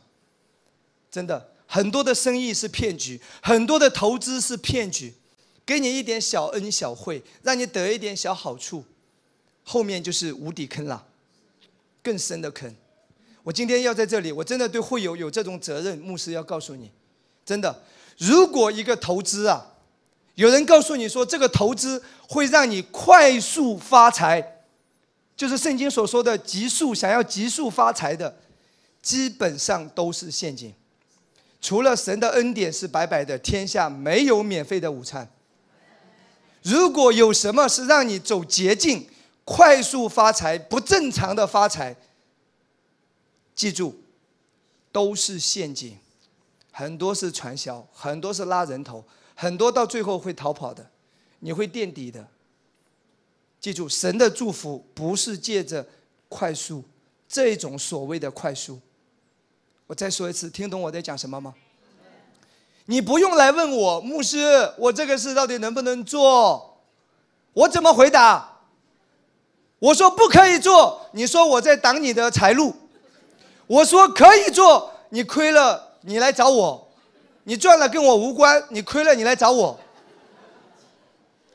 [1.09, 5.13] 真的很多的生意是骗局，很多的投资是骗局，
[5.65, 8.83] 给你一点小恩小惠，让你得一点小好处，
[9.63, 11.07] 后面就是无底坑了，
[12.03, 12.75] 更深的坑。
[13.43, 15.97] 我今天要在这里，我真的对会友有这种责任。
[15.99, 16.91] 牧师要告诉你，
[17.45, 17.81] 真的，
[18.17, 19.73] 如果一个投资啊，
[20.35, 24.58] 有人告诉你说这个投资会让你快速发财，
[25.39, 28.41] 就是圣经所说的急速想要急速发财的，
[29.01, 30.73] 基本上都是陷阱。
[31.61, 35.31] 除了神的恩典是白白的，天下没有免费的午餐。
[36.61, 39.07] 如果有什么是让你走捷径、
[39.45, 41.95] 快速发财、不正常的发财。
[43.55, 43.95] 记住，
[44.91, 45.97] 都是陷阱，
[46.69, 50.91] 很多是传销，很多是拉人头，很多到最后会逃跑的，
[51.39, 52.27] 你会垫底的。
[53.59, 55.85] 记住，神的祝福不是借着
[56.27, 56.83] 快速
[57.27, 58.79] 这种所谓的快速。
[59.87, 61.53] 我再说一次，听懂我在讲什么吗？
[62.85, 66.77] 你不用来问我，牧师，我这个事到底能不能做？
[67.53, 68.61] 我怎么回答？
[69.79, 72.73] 我说不可以做，你说我在挡你的财路。
[73.67, 76.87] 我说可以做，你亏了，你来找我；
[77.43, 79.79] 你赚了跟我无关，你亏了你来找我。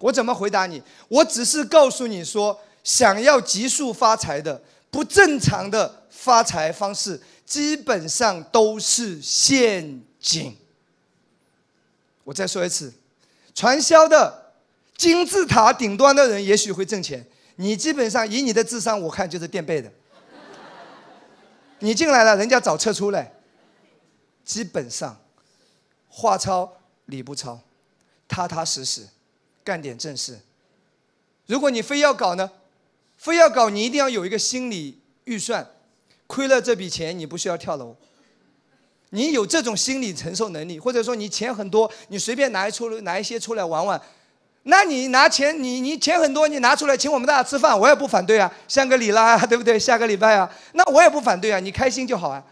[0.05, 0.82] 我怎么回答你？
[1.09, 10.55] 我只是告诉你说，想要急速发财的不正常的发财方式，基本上都是陷阱。
[12.22, 12.92] 我再说一次，
[13.55, 14.52] 传销的
[14.94, 17.26] 金字塔顶端的人也许会挣钱，
[17.57, 19.90] 你基本上以你的智商，我看就是垫背的。
[21.78, 23.32] 你进来了，人家早撤出来。
[24.44, 25.18] 基本上，
[26.09, 26.70] 话糙
[27.07, 27.59] 理不糙，
[28.28, 29.09] 踏踏实实，
[29.65, 30.39] 干点正事。
[31.47, 32.51] 如果你非要搞呢，
[33.17, 35.67] 非要搞，你一定要有一个心理预算，
[36.27, 37.97] 亏了这笔钱，你不需要跳楼。
[39.11, 44.01] 你有这种心理承受能力，或者说你钱很多，你随便拿一出拿一些出来玩玩。
[44.65, 49.79] 那你拿钱，你你钱很多，你拿出来请我们大家吃饭，我也不反对啊，香格里拉啊，对不对？
[49.79, 52.43] 下个礼拜啊，那我也不反对啊，你开心就好啊。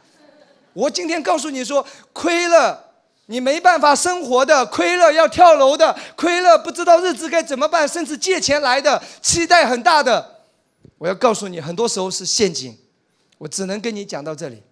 [0.75, 2.92] 我今天告诉你说，亏了
[3.27, 10.45] 你没办法生活的，亏了要跳楼的，亏了不知道日子该怎么办，甚至借钱来的，期待很大的。
[10.99, 12.77] 我要告诉你，很多时候是陷阱。
[13.39, 14.63] 我只能跟你讲到这里。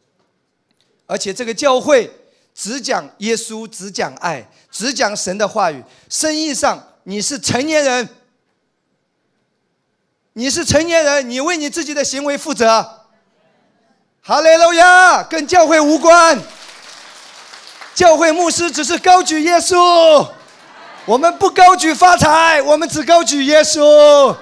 [1.06, 2.08] 而且这个教会
[2.54, 6.86] 只讲耶稣，只讲爱，只讲神的话语，生意上。
[7.04, 8.08] 你是成年人，
[10.34, 12.66] 你是成年人，你为你自己的行为负责。
[14.20, 16.38] 哈利路亚，跟教会无关。
[17.94, 20.26] 教会牧师只是高举耶稣，
[21.04, 24.34] 我们不高举发财，我们只高举耶稣。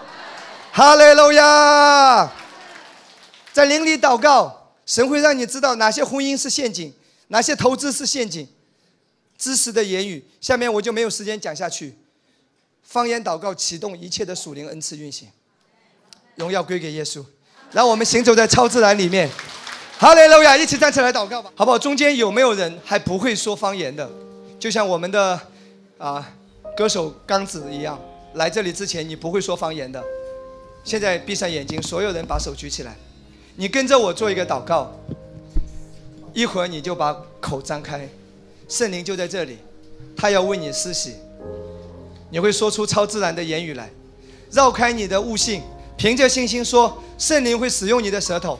[0.70, 2.30] 哈利路亚，
[3.52, 6.94] 在灵里祷告，神会让你知道哪些婚姻是陷阱，
[7.28, 8.46] 哪些投资是陷阱。
[9.36, 11.96] 知识的言语，下面我就没有时间讲下去。
[12.82, 15.28] 方言祷告启动一切的属灵恩赐运行，
[16.36, 17.24] 荣耀归给耶稣。
[17.72, 19.28] 让我们行走在超自然里面。
[19.98, 20.56] 哈利路亚！
[20.56, 21.76] 一起站起来祷告吧，好不好？
[21.76, 24.08] 中间有没有人还不会说方言的？
[24.56, 25.40] 就像我们的
[25.98, 26.24] 啊
[26.76, 27.98] 歌手刚子一样，
[28.34, 30.00] 来这里之前你不会说方言的。
[30.84, 32.96] 现在闭上眼睛，所有人把手举起来，
[33.56, 34.92] 你跟着我做一个祷告。
[36.32, 38.08] 一会儿你就把口张开，
[38.68, 39.58] 圣灵就在这里，
[40.16, 41.14] 他要为你施洗。
[42.30, 43.90] 你会说出超自然的言语来，
[44.52, 45.60] 绕开你的悟性，
[45.96, 48.56] 凭着信心说，圣灵会使用你的舌头，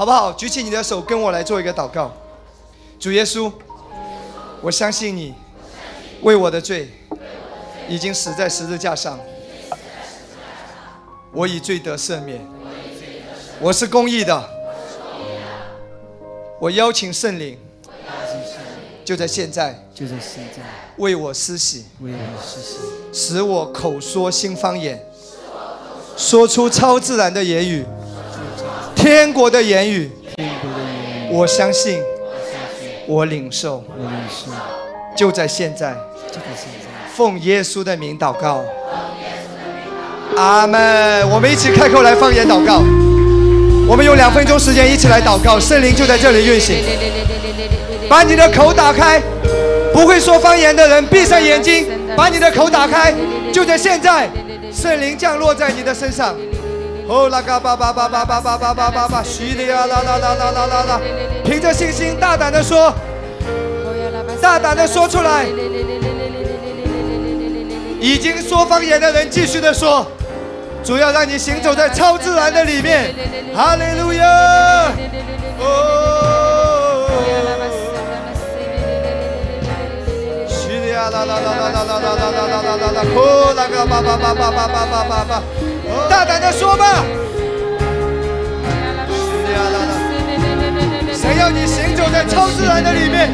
[0.00, 0.32] 好不好？
[0.32, 2.10] 举起你的手，跟我来做一个祷告。
[2.98, 3.52] 主耶稣，
[4.62, 5.34] 我相信你
[6.22, 6.88] 为我的罪
[7.86, 9.20] 已经死在十字架上，
[11.32, 12.40] 我以罪得赦免，
[13.60, 14.42] 我是公义的，
[16.58, 17.58] 我邀请圣灵，
[19.04, 20.62] 就在现在，就在现在
[20.96, 22.78] 为我施洗，为我施洗。
[23.12, 24.98] 使我口说新方言，
[26.16, 27.84] 说出超自然的言语，
[29.00, 30.10] 天国的言语，
[31.30, 31.98] 我相信，
[33.06, 33.82] 我领受，
[35.16, 35.96] 就在现在，
[37.16, 38.62] 奉耶稣的名祷告，
[40.36, 41.26] 阿门。
[41.30, 42.82] 我们一起开口来方言祷告，
[43.88, 46.76] 我们用两分钟时间一起来祷告，圣灵就在这里运行，
[48.06, 49.18] 把你的口打开，
[49.94, 51.86] 不会说方言的人闭上眼睛。
[52.14, 53.14] 把你的口打开，
[53.50, 54.28] 就在现在，
[54.70, 56.36] 圣灵降落在你的身上。
[57.10, 61.00] 哦啦嘎巴巴巴巴巴巴巴巴巴巴，叙利亚啦啦啦啦啦啦啦，
[61.44, 62.94] 凭着信心大胆的说。
[64.40, 65.44] 大胆的说出来。
[67.98, 70.06] 已经说方言的人继续的说，
[70.84, 73.12] 主要让你行走在超自然的里面。
[73.56, 74.92] 哈利路亚！
[75.58, 77.10] 哦，
[80.48, 85.42] 是的呀，啦啦啦啦啦啦啦啦啦啦啦啦，哦，那个叭叭叭叭叭叭叭叭叭，
[86.08, 87.04] 大胆的说吧。
[91.12, 93.30] 谁要你行走在超自然的里面？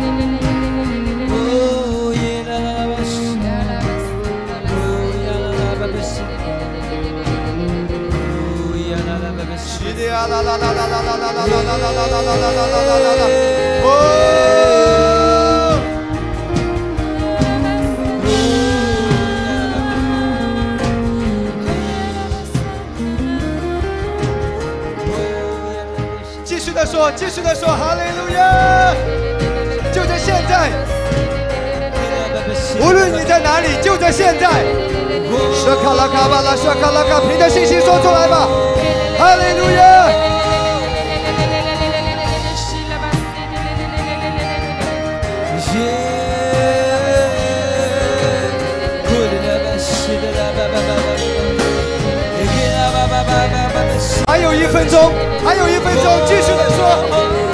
[13.84, 14.85] 哦。
[26.76, 28.94] 的说，继续的说，哈利路亚！
[29.94, 30.68] 就在现在，
[32.78, 34.50] 无论你在哪里，就在现在。
[35.54, 38.46] 说卡拉卡巴拉，说卡拉卡，凭着信心说出来吧。
[39.18, 40.10] 哈利路亚！
[54.26, 55.12] 还有一分钟，
[55.46, 57.45] 还有一分钟，继续的说。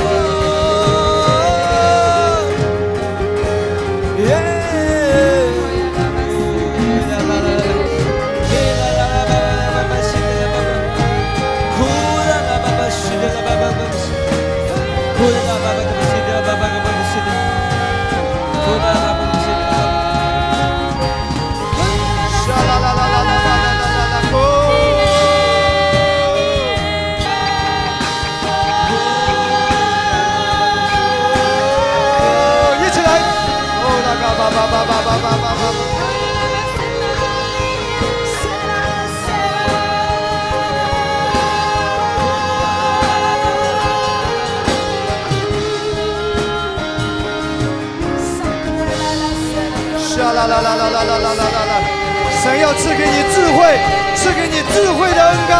[52.43, 53.79] 神要赐给你智慧，
[54.17, 55.55] 赐给你智慧的恩膏。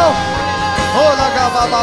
[0.95, 1.79] 哦，那个叭叭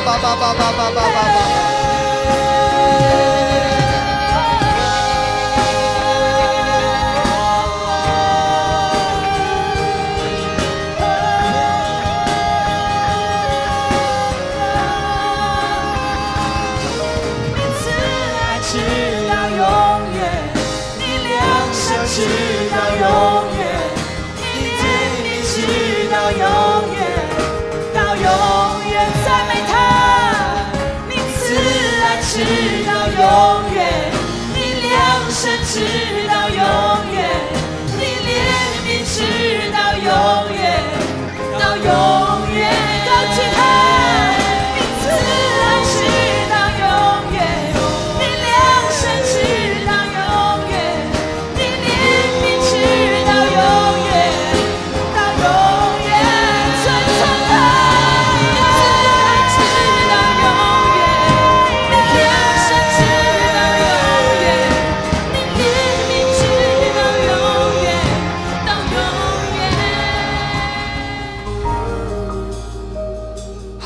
[32.51, 34.11] 直到永远，
[34.53, 34.59] 你
[34.89, 36.10] 量身之。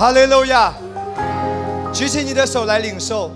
[0.04, 0.70] 哈利路亚！
[1.90, 3.30] 举起你的手来领受。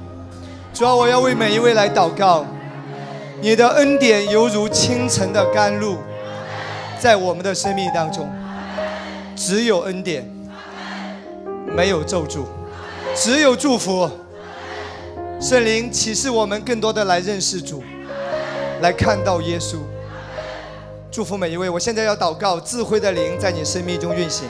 [0.74, 2.44] 主要我要为每一位来祷告。
[3.40, 5.96] 你的恩典犹如清晨的甘露，
[7.00, 8.30] 在我们的生命当中，
[9.34, 10.30] 只有恩典，
[11.74, 12.42] 没有咒诅，
[13.14, 14.06] 只有祝福。
[15.40, 17.82] 圣灵启示我们更多的来认识主，
[18.82, 19.78] 来看到耶稣。
[21.10, 21.70] 祝福每一位。
[21.70, 24.46] 我现在要祷告，智慧的灵在你生命中运行。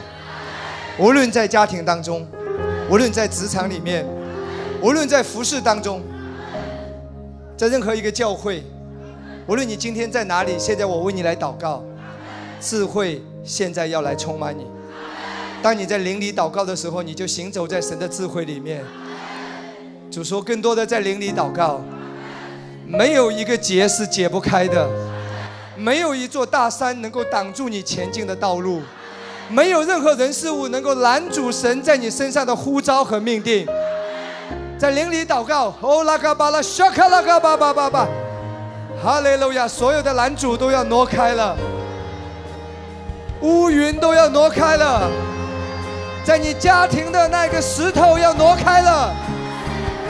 [0.98, 2.26] 无论在家庭当中，
[2.90, 4.04] 无论在职场里面，
[4.82, 6.02] 无论在服饰当中，
[7.56, 8.64] 在任何一个教会，
[9.46, 11.84] 无论你今天在哪里，现在我为你来祷告，
[12.60, 14.66] 智慧现在要来充满你。
[15.62, 18.84] 当你在灵里祷告的时候，你就行走在神的智慧里面。
[20.10, 21.80] 主说，更多的在灵里祷告，
[22.86, 24.88] 没有一个结是解不开的，
[25.76, 28.82] 没有一座大山能够挡住你前进的道路。
[29.48, 33.66] 没有任何人事物能够拦阻神在你身上的呼召和命定。
[34.78, 38.06] 在灵里祷告，哦拉嘎巴拉，沙卡拉嘎巴巴巴巴，
[39.02, 39.66] 哈利路亚！
[39.66, 41.56] 所有的拦阻都要挪开了，
[43.40, 45.10] 乌云都要挪开了，
[46.24, 49.12] 在你家庭的那个石头要挪开了，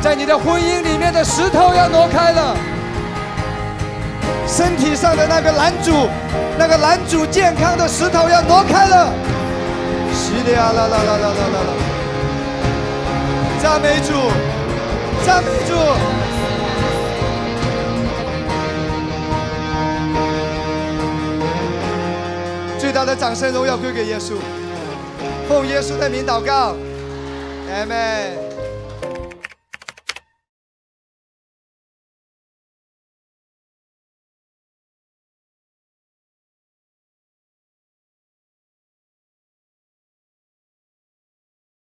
[0.02, 2.56] 在你的婚姻里面的石头要挪开了。
[4.46, 6.08] 身体上的那个拦阻，
[6.58, 9.12] 那个拦阻健康的石头要挪开了。
[10.12, 11.72] 西利亚啦啦啦啦啦啦啦！
[13.62, 14.12] 赞美主，
[15.26, 15.74] 赞美主！
[22.78, 24.34] 最大的掌声荣耀归给耶稣，
[25.48, 26.74] 奉耶稣的名祷告，
[27.70, 28.47] 阿门。